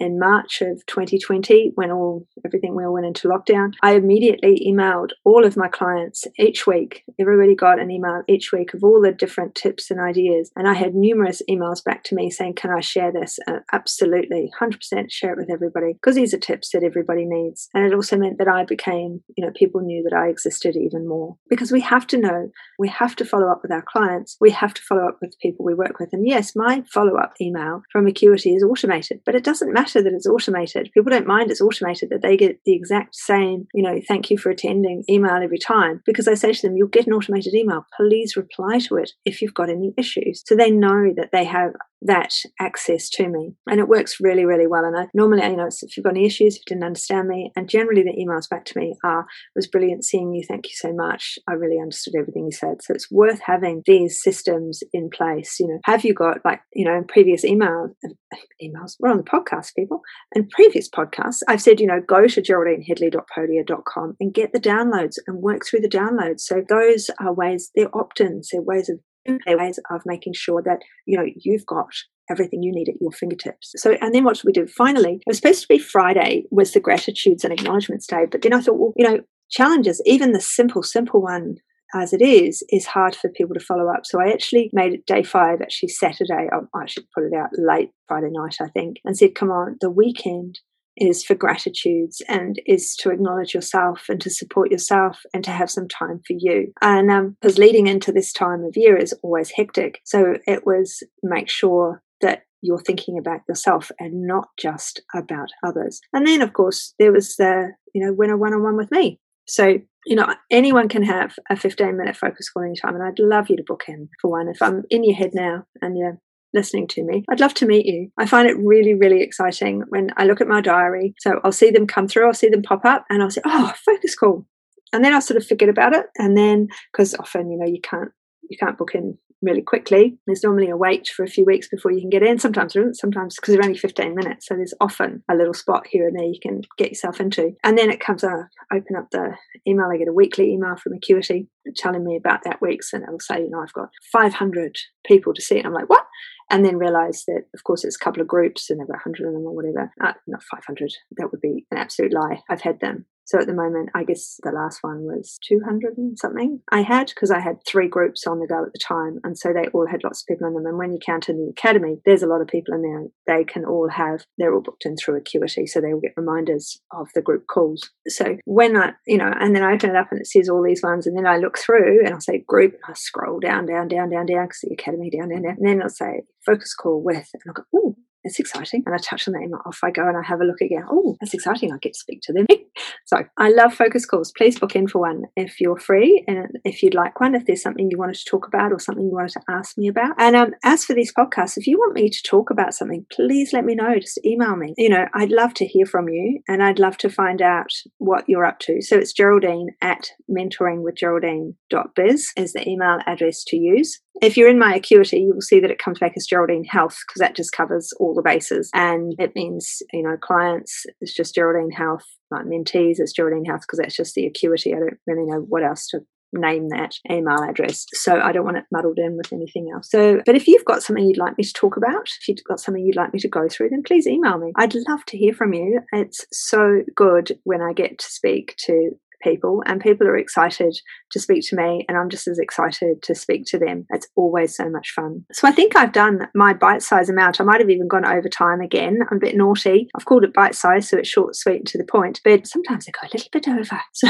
in 0.00 0.18
March 0.18 0.62
of 0.62 0.84
2020, 0.86 1.72
when 1.74 1.90
all 1.90 2.26
everything 2.44 2.74
we 2.74 2.84
all 2.84 2.92
went 2.92 3.06
into 3.06 3.28
lockdown, 3.28 3.72
I 3.82 3.94
immediately 3.94 4.66
emailed 4.66 5.10
all 5.24 5.44
of 5.44 5.56
my 5.56 5.68
clients 5.68 6.24
each 6.38 6.66
week. 6.66 7.04
Everybody 7.18 7.54
got 7.54 7.80
an 7.80 7.90
email 7.90 8.22
each 8.28 8.52
week 8.52 8.74
of 8.74 8.84
all 8.84 9.00
the 9.02 9.12
different 9.12 9.54
tips 9.54 9.90
and 9.90 10.00
ideas, 10.00 10.50
and 10.56 10.68
I 10.68 10.74
had 10.74 10.94
numerous 10.94 11.42
emails 11.50 11.82
back 11.82 12.04
to 12.04 12.14
me 12.14 12.30
saying, 12.30 12.54
"Can 12.54 12.70
I 12.70 12.80
share 12.80 13.12
this?" 13.12 13.38
Uh, 13.46 13.60
absolutely, 13.72 14.50
100% 14.60 15.10
share 15.10 15.32
it 15.32 15.38
with 15.38 15.50
everybody 15.50 15.94
because 15.94 16.14
these 16.14 16.34
are 16.34 16.38
tips 16.38 16.70
that 16.70 16.84
everybody 16.84 17.24
needs. 17.24 17.68
And 17.74 17.84
it 17.84 17.94
also 17.94 18.16
meant 18.16 18.38
that 18.38 18.48
I 18.48 18.64
became, 18.64 19.22
you 19.36 19.44
know, 19.44 19.52
people 19.54 19.80
knew 19.80 20.02
that 20.04 20.16
I 20.16 20.28
existed 20.28 20.76
even 20.76 21.08
more 21.08 21.36
because 21.48 21.72
we 21.72 21.80
have 21.80 22.06
to 22.08 22.18
know, 22.18 22.50
we 22.78 22.88
have 22.88 23.16
to 23.16 23.24
follow 23.24 23.50
up 23.50 23.60
with 23.62 23.72
our 23.72 23.84
clients, 23.86 24.36
we 24.40 24.50
have 24.50 24.74
to 24.74 24.82
follow 24.82 25.06
up 25.08 25.18
with 25.20 25.38
people 25.40 25.64
we 25.64 25.74
work 25.74 25.98
with. 25.98 26.12
And 26.12 26.26
yes, 26.26 26.54
my 26.54 26.82
follow 26.92 27.16
up 27.16 27.34
email 27.40 27.82
from 27.90 28.06
Acuity 28.06 28.54
is 28.54 28.62
automated, 28.62 29.20
but 29.24 29.34
it 29.34 29.44
doesn't 29.44 29.72
matter 29.72 29.87
matter 29.88 30.02
that 30.02 30.14
it's 30.14 30.26
automated. 30.26 30.90
People 30.92 31.10
don't 31.10 31.26
mind 31.26 31.50
it's 31.50 31.60
automated, 31.60 32.10
that 32.10 32.22
they 32.22 32.36
get 32.36 32.60
the 32.64 32.74
exact 32.74 33.14
same, 33.14 33.66
you 33.74 33.82
know, 33.82 34.00
thank 34.06 34.30
you 34.30 34.38
for 34.38 34.50
attending 34.50 35.04
email 35.08 35.40
every 35.42 35.58
time. 35.58 36.02
Because 36.04 36.28
I 36.28 36.34
say 36.34 36.52
to 36.52 36.62
them, 36.62 36.76
you'll 36.76 36.88
get 36.88 37.06
an 37.06 37.12
automated 37.12 37.54
email. 37.54 37.86
Please 37.96 38.36
reply 38.36 38.78
to 38.80 38.96
it 38.96 39.12
if 39.24 39.40
you've 39.40 39.54
got 39.54 39.70
any 39.70 39.94
issues. 39.96 40.42
So 40.46 40.54
they 40.54 40.70
know 40.70 41.12
that 41.16 41.30
they 41.32 41.44
have 41.44 41.72
that 42.02 42.32
access 42.60 43.08
to 43.10 43.28
me. 43.28 43.54
And 43.66 43.80
it 43.80 43.88
works 43.88 44.18
really, 44.20 44.44
really 44.44 44.66
well. 44.66 44.84
And 44.84 44.96
I 44.96 45.06
normally, 45.14 45.42
you 45.42 45.56
know, 45.56 45.68
if 45.68 45.96
you've 45.96 46.04
got 46.04 46.14
any 46.14 46.26
issues, 46.26 46.56
if 46.56 46.60
you 46.60 46.74
didn't 46.74 46.84
understand 46.84 47.28
me, 47.28 47.50
and 47.56 47.68
generally 47.68 48.02
the 48.02 48.12
emails 48.12 48.48
back 48.48 48.64
to 48.66 48.78
me 48.78 48.94
are, 49.04 49.26
was 49.56 49.66
brilliant 49.66 50.04
seeing 50.04 50.32
you. 50.32 50.44
Thank 50.46 50.66
you 50.66 50.74
so 50.74 50.92
much. 50.92 51.38
I 51.48 51.52
really 51.52 51.80
understood 51.80 52.14
everything 52.18 52.46
you 52.46 52.52
said. 52.52 52.82
So 52.82 52.94
it's 52.94 53.10
worth 53.10 53.40
having 53.44 53.82
these 53.86 54.22
systems 54.22 54.82
in 54.92 55.10
place. 55.10 55.58
You 55.58 55.68
know, 55.68 55.78
have 55.84 56.04
you 56.04 56.14
got 56.14 56.38
like, 56.44 56.60
you 56.72 56.84
know, 56.84 56.96
in 56.96 57.04
previous 57.04 57.44
email, 57.44 57.88
emails, 58.62 58.96
we're 59.00 59.10
on 59.10 59.16
the 59.16 59.22
podcast, 59.22 59.74
people, 59.74 60.00
and 60.34 60.48
previous 60.50 60.88
podcasts, 60.88 61.42
I've 61.48 61.62
said, 61.62 61.80
you 61.80 61.86
know, 61.86 62.00
go 62.06 62.26
to 62.26 62.42
geraldineheadley.podia.com 62.42 64.16
and 64.20 64.34
get 64.34 64.52
the 64.52 64.60
downloads 64.60 65.16
and 65.26 65.42
work 65.42 65.62
through 65.66 65.80
the 65.80 65.88
downloads. 65.88 66.40
So 66.40 66.62
those 66.68 67.10
are 67.20 67.32
ways, 67.32 67.70
they're 67.74 67.94
opt-ins, 67.96 68.50
they're 68.52 68.62
ways 68.62 68.88
of 68.88 69.00
ways 69.46 69.78
of 69.90 70.02
making 70.06 70.34
sure 70.34 70.62
that 70.62 70.80
you 71.06 71.16
know 71.16 71.26
you've 71.36 71.66
got 71.66 71.92
everything 72.30 72.62
you 72.62 72.72
need 72.72 72.88
at 72.88 73.00
your 73.00 73.12
fingertips. 73.12 73.72
So, 73.76 73.96
and 74.00 74.14
then 74.14 74.24
what 74.24 74.36
should 74.36 74.46
we 74.46 74.52
do? 74.52 74.66
Finally, 74.66 75.14
it 75.14 75.22
was 75.26 75.38
supposed 75.38 75.62
to 75.62 75.68
be 75.68 75.78
Friday 75.78 76.44
was 76.50 76.72
the 76.72 76.80
gratitudes 76.80 77.44
and 77.44 77.52
acknowledgements 77.52 78.06
day, 78.06 78.26
but 78.30 78.42
then 78.42 78.52
I 78.52 78.60
thought, 78.60 78.78
well, 78.78 78.92
you 78.96 79.08
know, 79.08 79.20
challenges, 79.50 80.02
even 80.04 80.32
the 80.32 80.40
simple, 80.40 80.82
simple 80.82 81.22
one 81.22 81.56
as 81.94 82.12
it 82.12 82.20
is, 82.20 82.62
is 82.68 82.86
hard 82.86 83.16
for 83.16 83.30
people 83.30 83.54
to 83.54 83.64
follow 83.64 83.88
up. 83.88 84.04
So 84.04 84.20
I 84.20 84.30
actually 84.30 84.68
made 84.74 84.92
it 84.92 85.06
day 85.06 85.22
five, 85.22 85.62
actually 85.62 85.88
Saturday. 85.88 86.48
I 86.74 86.86
should 86.86 87.04
put 87.14 87.24
it 87.24 87.32
out 87.34 87.48
late 87.56 87.90
Friday 88.06 88.28
night, 88.30 88.56
I 88.60 88.68
think, 88.68 88.98
and 89.04 89.16
said, 89.16 89.34
come 89.34 89.50
on, 89.50 89.76
the 89.80 89.90
weekend 89.90 90.60
is 91.00 91.24
for 91.24 91.34
gratitudes 91.34 92.22
and 92.28 92.60
is 92.66 92.94
to 92.96 93.10
acknowledge 93.10 93.54
yourself 93.54 94.04
and 94.08 94.20
to 94.20 94.30
support 94.30 94.70
yourself 94.70 95.20
and 95.32 95.44
to 95.44 95.50
have 95.50 95.70
some 95.70 95.88
time 95.88 96.20
for 96.26 96.34
you. 96.38 96.72
And 96.82 97.36
because 97.40 97.58
um, 97.58 97.62
leading 97.62 97.86
into 97.86 98.12
this 98.12 98.32
time 98.32 98.64
of 98.64 98.76
year 98.76 98.96
is 98.96 99.14
always 99.22 99.50
hectic. 99.50 100.00
So 100.04 100.36
it 100.46 100.66
was 100.66 101.02
make 101.22 101.48
sure 101.48 102.02
that 102.20 102.42
you're 102.60 102.80
thinking 102.80 103.18
about 103.18 103.40
yourself 103.48 103.90
and 103.98 104.26
not 104.26 104.48
just 104.58 105.00
about 105.14 105.48
others. 105.64 106.00
And 106.12 106.26
then, 106.26 106.42
of 106.42 106.52
course, 106.52 106.94
there 106.98 107.12
was 107.12 107.36
the, 107.36 107.72
you 107.94 108.04
know, 108.04 108.12
winner 108.12 108.36
one 108.36 108.52
on 108.52 108.62
one 108.62 108.76
with 108.76 108.90
me. 108.90 109.20
So, 109.46 109.78
you 110.06 110.16
know, 110.16 110.34
anyone 110.50 110.88
can 110.88 111.02
have 111.04 111.34
a 111.48 111.56
15 111.56 111.96
minute 111.96 112.16
focus 112.16 112.50
call 112.50 112.64
anytime. 112.64 112.94
And 112.94 113.04
I'd 113.04 113.18
love 113.18 113.48
you 113.48 113.56
to 113.56 113.62
book 113.62 113.84
in 113.88 114.08
for 114.20 114.30
one. 114.30 114.48
If 114.48 114.60
I'm 114.60 114.82
in 114.90 115.04
your 115.04 115.16
head 115.16 115.30
now 115.34 115.64
and 115.80 115.96
you're 115.96 116.18
listening 116.54 116.86
to 116.88 117.04
me. 117.04 117.24
I'd 117.28 117.40
love 117.40 117.54
to 117.54 117.66
meet 117.66 117.86
you. 117.86 118.10
I 118.18 118.26
find 118.26 118.48
it 118.48 118.56
really, 118.58 118.94
really 118.94 119.22
exciting 119.22 119.82
when 119.88 120.10
I 120.16 120.24
look 120.24 120.40
at 120.40 120.48
my 120.48 120.60
diary. 120.60 121.14
So 121.18 121.40
I'll 121.44 121.52
see 121.52 121.70
them 121.70 121.86
come 121.86 122.08
through, 122.08 122.26
I'll 122.26 122.34
see 122.34 122.48
them 122.48 122.62
pop 122.62 122.84
up, 122.84 123.04
and 123.10 123.22
I'll 123.22 123.30
say, 123.30 123.42
oh, 123.44 123.72
focus 123.84 124.14
call. 124.14 124.46
And 124.92 125.04
then 125.04 125.12
I'll 125.12 125.20
sort 125.20 125.36
of 125.36 125.46
forget 125.46 125.68
about 125.68 125.94
it. 125.94 126.06
And 126.16 126.36
then, 126.36 126.68
because 126.92 127.14
often, 127.14 127.50
you 127.50 127.58
know, 127.58 127.66
you 127.66 127.80
can't 127.82 128.10
you 128.48 128.56
can't 128.58 128.78
book 128.78 128.94
in 128.94 129.18
really 129.40 129.62
quickly. 129.62 130.18
There's 130.26 130.42
normally 130.42 130.68
a 130.68 130.76
wait 130.76 131.06
for 131.08 131.22
a 131.22 131.28
few 131.28 131.44
weeks 131.44 131.68
before 131.68 131.92
you 131.92 132.00
can 132.00 132.10
get 132.10 132.24
in. 132.24 132.38
Sometimes 132.38 132.72
there 132.72 132.82
isn't, 132.82 132.96
sometimes 132.96 133.36
because 133.36 133.54
they're 133.54 133.64
only 133.64 133.78
15 133.78 134.14
minutes. 134.14 134.46
So 134.46 134.56
there's 134.56 134.74
often 134.80 135.22
a 135.30 135.36
little 135.36 135.54
spot 135.54 135.86
here 135.88 136.08
and 136.08 136.18
there 136.18 136.24
you 136.24 136.40
can 136.42 136.62
get 136.76 136.88
yourself 136.88 137.20
into. 137.20 137.52
And 137.62 137.78
then 137.78 137.90
it 137.90 138.00
comes 138.00 138.24
up, 138.24 138.48
open 138.72 138.96
up 138.96 139.08
the 139.12 139.36
email. 139.66 139.90
I 139.92 139.96
get 139.96 140.08
a 140.08 140.12
weekly 140.12 140.52
email 140.52 140.74
from 140.76 140.94
Acuity 140.94 141.48
telling 141.76 142.04
me 142.04 142.16
about 142.16 142.40
that 142.44 142.60
week's 142.60 142.92
and 142.92 143.04
it'll 143.04 143.20
say, 143.20 143.40
you 143.40 143.50
know, 143.50 143.60
I've 143.60 143.72
got 143.72 143.90
500 144.12 144.76
people 145.06 145.32
to 145.34 145.42
see. 145.42 145.58
And 145.58 145.68
I'm 145.68 145.74
like, 145.74 145.88
what? 145.88 146.06
And 146.50 146.64
then 146.64 146.78
realize 146.78 147.24
that, 147.26 147.44
of 147.54 147.64
course, 147.64 147.84
it's 147.84 147.96
a 147.96 148.04
couple 148.04 148.22
of 148.22 148.28
groups 148.28 148.70
and 148.70 148.78
there 148.78 148.86
were 148.86 148.94
100 148.94 149.26
of 149.26 149.34
them 149.34 149.42
or 149.42 149.54
whatever. 149.54 149.92
Uh, 150.02 150.12
not 150.26 150.42
500. 150.42 150.92
That 151.16 151.30
would 151.30 151.40
be 151.40 151.66
an 151.70 151.78
absolute 151.78 152.12
lie. 152.12 152.42
I've 152.48 152.62
had 152.62 152.80
them 152.80 153.06
so 153.28 153.38
at 153.38 153.46
the 153.46 153.52
moment, 153.52 153.90
I 153.94 154.04
guess 154.04 154.40
the 154.42 154.52
last 154.52 154.78
one 154.80 155.02
was 155.02 155.38
200 155.46 155.98
and 155.98 156.18
something 156.18 156.62
I 156.72 156.80
had 156.80 157.08
because 157.08 157.30
I 157.30 157.40
had 157.40 157.58
three 157.66 157.86
groups 157.86 158.26
on 158.26 158.38
the 158.38 158.46
go 158.46 158.64
at 158.64 158.72
the 158.72 158.78
time. 158.78 159.18
And 159.22 159.36
so 159.36 159.52
they 159.52 159.68
all 159.74 159.86
had 159.86 160.02
lots 160.02 160.22
of 160.22 160.26
people 160.26 160.46
in 160.46 160.54
them. 160.54 160.64
And 160.64 160.78
when 160.78 160.94
you 160.94 160.98
count 161.04 161.28
in 161.28 161.36
the 161.36 161.50
academy, 161.50 161.98
there's 162.06 162.22
a 162.22 162.26
lot 162.26 162.40
of 162.40 162.48
people 162.48 162.72
in 162.72 162.80
there. 162.80 163.04
They 163.26 163.44
can 163.44 163.66
all 163.66 163.90
have, 163.90 164.24
they're 164.38 164.54
all 164.54 164.62
booked 164.62 164.86
in 164.86 164.96
through 164.96 165.18
Acuity. 165.18 165.66
So 165.66 165.82
they 165.82 165.92
will 165.92 166.00
get 166.00 166.14
reminders 166.16 166.80
of 166.90 167.08
the 167.14 167.20
group 167.20 167.46
calls. 167.48 167.90
So 168.06 168.38
when 168.46 168.78
I, 168.78 168.92
you 169.06 169.18
know, 169.18 169.30
and 169.38 169.54
then 169.54 169.62
I 169.62 169.74
open 169.74 169.90
it 169.90 169.96
up 169.96 170.10
and 170.10 170.22
it 170.22 170.26
says 170.26 170.48
all 170.48 170.64
these 170.64 170.82
ones. 170.82 171.06
And 171.06 171.14
then 171.14 171.26
I 171.26 171.36
look 171.36 171.58
through 171.58 172.06
and 172.06 172.14
I'll 172.14 172.22
say 172.22 172.42
group. 172.48 172.72
And 172.72 172.82
I 172.88 172.94
scroll 172.94 173.40
down, 173.40 173.66
down, 173.66 173.88
down, 173.88 174.08
down, 174.08 174.24
down 174.24 174.46
because 174.46 174.60
the 174.62 174.72
academy 174.72 175.10
down, 175.10 175.28
down, 175.28 175.42
down. 175.42 175.56
And 175.58 175.68
then 175.68 175.82
I'll 175.82 175.90
say 175.90 176.22
focus 176.48 176.74
call 176.74 177.02
with. 177.02 177.28
And 177.34 177.42
I'll 177.46 177.54
go, 177.54 177.64
oh, 177.74 177.96
it's 178.24 178.38
exciting. 178.38 178.82
And 178.84 178.94
I 178.94 178.98
touch 178.98 179.28
on 179.28 179.34
that 179.34 179.42
email, 179.42 179.60
off 179.64 179.78
I 179.82 179.90
go 179.90 180.06
and 180.06 180.16
I 180.16 180.22
have 180.26 180.40
a 180.40 180.44
look 180.44 180.60
again. 180.60 180.84
Oh, 180.90 181.16
that's 181.20 181.34
exciting. 181.34 181.72
I 181.72 181.78
get 181.78 181.94
to 181.94 181.98
speak 181.98 182.20
to 182.22 182.32
them. 182.32 182.46
so 183.06 183.24
I 183.36 183.50
love 183.50 183.74
focus 183.74 184.04
calls. 184.04 184.32
Please 184.36 184.58
book 184.58 184.74
in 184.74 184.88
for 184.88 185.00
one 185.00 185.24
if 185.36 185.60
you're 185.60 185.78
free 185.78 186.24
and 186.26 186.58
if 186.64 186.82
you'd 186.82 186.94
like 186.94 187.20
one, 187.20 187.34
if 187.34 187.44
there's 187.46 187.62
something 187.62 187.90
you 187.90 187.98
wanted 187.98 188.16
to 188.16 188.28
talk 188.28 188.46
about 188.46 188.72
or 188.72 188.80
something 188.80 189.06
you 189.06 189.14
wanted 189.14 189.32
to 189.32 189.40
ask 189.48 189.78
me 189.78 189.88
about. 189.88 190.14
And 190.18 190.36
um, 190.36 190.50
as 190.64 190.84
for 190.84 190.94
these 190.94 191.12
podcasts, 191.12 191.56
if 191.56 191.66
you 191.66 191.78
want 191.78 191.94
me 191.94 192.10
to 192.10 192.22
talk 192.22 192.50
about 192.50 192.74
something, 192.74 193.06
please 193.10 193.52
let 193.52 193.64
me 193.64 193.74
know. 193.74 193.98
Just 193.98 194.20
email 194.24 194.56
me. 194.56 194.74
You 194.76 194.90
know, 194.90 195.06
I'd 195.14 195.32
love 195.32 195.54
to 195.54 195.66
hear 195.66 195.86
from 195.86 196.08
you 196.08 196.40
and 196.48 196.62
I'd 196.62 196.78
love 196.78 196.98
to 196.98 197.08
find 197.08 197.40
out 197.40 197.72
what 197.98 198.24
you're 198.28 198.44
up 198.44 198.58
to. 198.60 198.82
So 198.82 198.96
it's 198.96 199.12
Geraldine 199.12 199.70
at 199.80 200.10
mentoringwithgeraldine.biz 200.30 202.32
is 202.36 202.52
the 202.52 202.68
email 202.68 202.98
address 203.06 203.44
to 203.44 203.56
use. 203.56 204.00
If 204.20 204.36
you're 204.36 204.48
in 204.48 204.58
my 204.58 204.74
Acuity, 204.74 205.18
you 205.18 205.34
will 205.34 205.40
see 205.40 205.60
that 205.60 205.70
it 205.70 205.78
comes 205.78 205.98
back 205.98 206.12
as 206.16 206.26
Geraldine 206.26 206.64
Health 206.64 206.96
because 207.06 207.20
that 207.20 207.36
just 207.36 207.52
covers 207.52 207.92
all 208.00 208.14
the 208.14 208.22
bases. 208.22 208.70
And 208.74 209.14
it 209.18 209.34
means, 209.34 209.82
you 209.92 210.02
know, 210.02 210.16
clients, 210.20 210.86
it's 211.00 211.14
just 211.14 211.34
Geraldine 211.34 211.70
Health, 211.70 212.04
like 212.30 212.44
mentees, 212.44 212.96
it's 212.98 213.12
Geraldine 213.12 213.44
Health 213.44 213.62
because 213.62 213.78
that's 213.78 213.96
just 213.96 214.14
the 214.14 214.26
Acuity. 214.26 214.74
I 214.74 214.78
don't 214.78 214.98
really 215.06 215.26
know 215.26 215.44
what 215.48 215.64
else 215.64 215.86
to 215.88 216.00
name 216.32 216.68
that 216.68 216.94
email 217.10 217.42
address. 217.42 217.86
So 217.94 218.20
I 218.20 218.32
don't 218.32 218.44
want 218.44 218.58
it 218.58 218.64
muddled 218.72 218.98
in 218.98 219.16
with 219.16 219.32
anything 219.32 219.70
else. 219.74 219.90
So, 219.90 220.20
but 220.26 220.34
if 220.34 220.46
you've 220.46 220.64
got 220.64 220.82
something 220.82 221.04
you'd 221.04 221.16
like 221.16 221.38
me 221.38 221.44
to 221.44 221.52
talk 221.52 221.76
about, 221.76 222.08
if 222.20 222.28
you've 222.28 222.44
got 222.44 222.60
something 222.60 222.84
you'd 222.84 222.96
like 222.96 223.12
me 223.12 223.20
to 223.20 223.28
go 223.28 223.48
through, 223.48 223.70
then 223.70 223.82
please 223.82 224.06
email 224.06 224.38
me. 224.38 224.52
I'd 224.56 224.74
love 224.88 225.04
to 225.06 225.18
hear 225.18 225.32
from 225.32 225.54
you. 225.54 225.80
It's 225.92 226.26
so 226.32 226.82
good 226.94 227.38
when 227.44 227.62
I 227.62 227.72
get 227.72 227.98
to 227.98 228.06
speak 228.06 228.56
to 228.66 228.90
people 229.22 229.62
and 229.66 229.80
people 229.80 230.06
are 230.06 230.16
excited 230.16 230.76
to 231.12 231.20
speak 231.20 231.46
to 231.48 231.56
me 231.56 231.84
and 231.88 231.96
I'm 231.96 232.08
just 232.08 232.28
as 232.28 232.38
excited 232.38 233.02
to 233.02 233.14
speak 233.14 233.44
to 233.48 233.58
them. 233.58 233.86
It's 233.90 234.08
always 234.16 234.56
so 234.56 234.68
much 234.68 234.90
fun. 234.90 235.24
So 235.32 235.48
I 235.48 235.52
think 235.52 235.76
I've 235.76 235.92
done 235.92 236.28
my 236.34 236.52
bite 236.52 236.82
size 236.82 237.08
amount. 237.08 237.40
I 237.40 237.44
might 237.44 237.60
have 237.60 237.70
even 237.70 237.88
gone 237.88 238.06
over 238.06 238.28
time 238.28 238.60
again. 238.60 239.00
I'm 239.10 239.18
a 239.18 239.20
bit 239.20 239.36
naughty. 239.36 239.88
I've 239.96 240.04
called 240.04 240.24
it 240.24 240.34
bite 240.34 240.54
size 240.54 240.88
so 240.88 240.98
it's 240.98 241.08
short, 241.08 241.36
sweet 241.36 241.58
and 241.58 241.66
to 241.68 241.78
the 241.78 241.84
point, 241.84 242.20
but 242.24 242.46
sometimes 242.46 242.86
I 242.88 242.92
go 242.92 243.08
a 243.08 243.14
little 243.14 243.30
bit 243.32 243.48
over. 243.48 243.80
So 243.92 244.06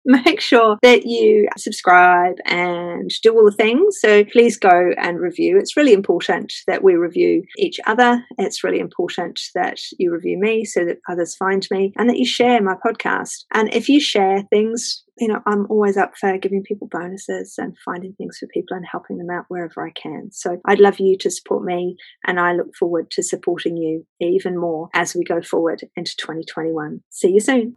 make 0.04 0.40
sure 0.40 0.78
that 0.82 1.04
you 1.04 1.48
subscribe 1.56 2.36
and 2.46 3.10
do 3.22 3.34
all 3.34 3.44
the 3.44 3.56
things. 3.56 3.98
So 4.00 4.24
please 4.24 4.56
go 4.56 4.90
and 4.98 5.20
review. 5.20 5.58
It's 5.58 5.76
really 5.76 5.92
important 5.92 6.52
that 6.66 6.82
we 6.82 6.94
review 6.94 7.42
each 7.58 7.78
other. 7.86 8.24
It's 8.38 8.64
really 8.64 8.80
important 8.80 9.40
that 9.54 9.78
you 9.98 10.12
review 10.12 10.38
me 10.38 10.64
so 10.64 10.84
that 10.84 10.98
others 11.08 11.36
find 11.36 11.66
me 11.70 11.92
and 11.96 12.08
that 12.08 12.18
you 12.18 12.26
share 12.26 12.62
my 12.62 12.74
podcast. 12.84 13.44
And 13.52 13.72
if 13.74 13.88
you 13.88 14.00
share 14.00 14.44
things, 14.50 15.04
you 15.18 15.28
know, 15.28 15.40
I'm 15.46 15.66
always 15.68 15.98
up 15.98 16.16
for 16.16 16.38
giving 16.38 16.62
people 16.62 16.88
bonuses 16.90 17.56
and 17.58 17.76
finding 17.84 18.14
things 18.14 18.38
for 18.38 18.46
people 18.46 18.76
and 18.76 18.86
helping 18.90 19.18
them 19.18 19.30
out 19.30 19.44
wherever 19.48 19.86
I 19.86 19.90
can. 19.90 20.30
So 20.32 20.58
I'd 20.66 20.80
love 20.80 20.98
you 20.98 21.18
to 21.18 21.30
support 21.30 21.62
me 21.62 21.96
and 22.26 22.40
I 22.40 22.54
look 22.54 22.74
forward 22.74 23.10
to 23.12 23.22
supporting 23.22 23.76
you 23.76 24.06
even 24.20 24.58
more 24.58 24.88
as 24.94 25.14
we 25.14 25.24
go 25.24 25.42
forward 25.42 25.82
into 25.94 26.16
2021. 26.16 27.02
See 27.10 27.32
you 27.32 27.40
soon. 27.40 27.76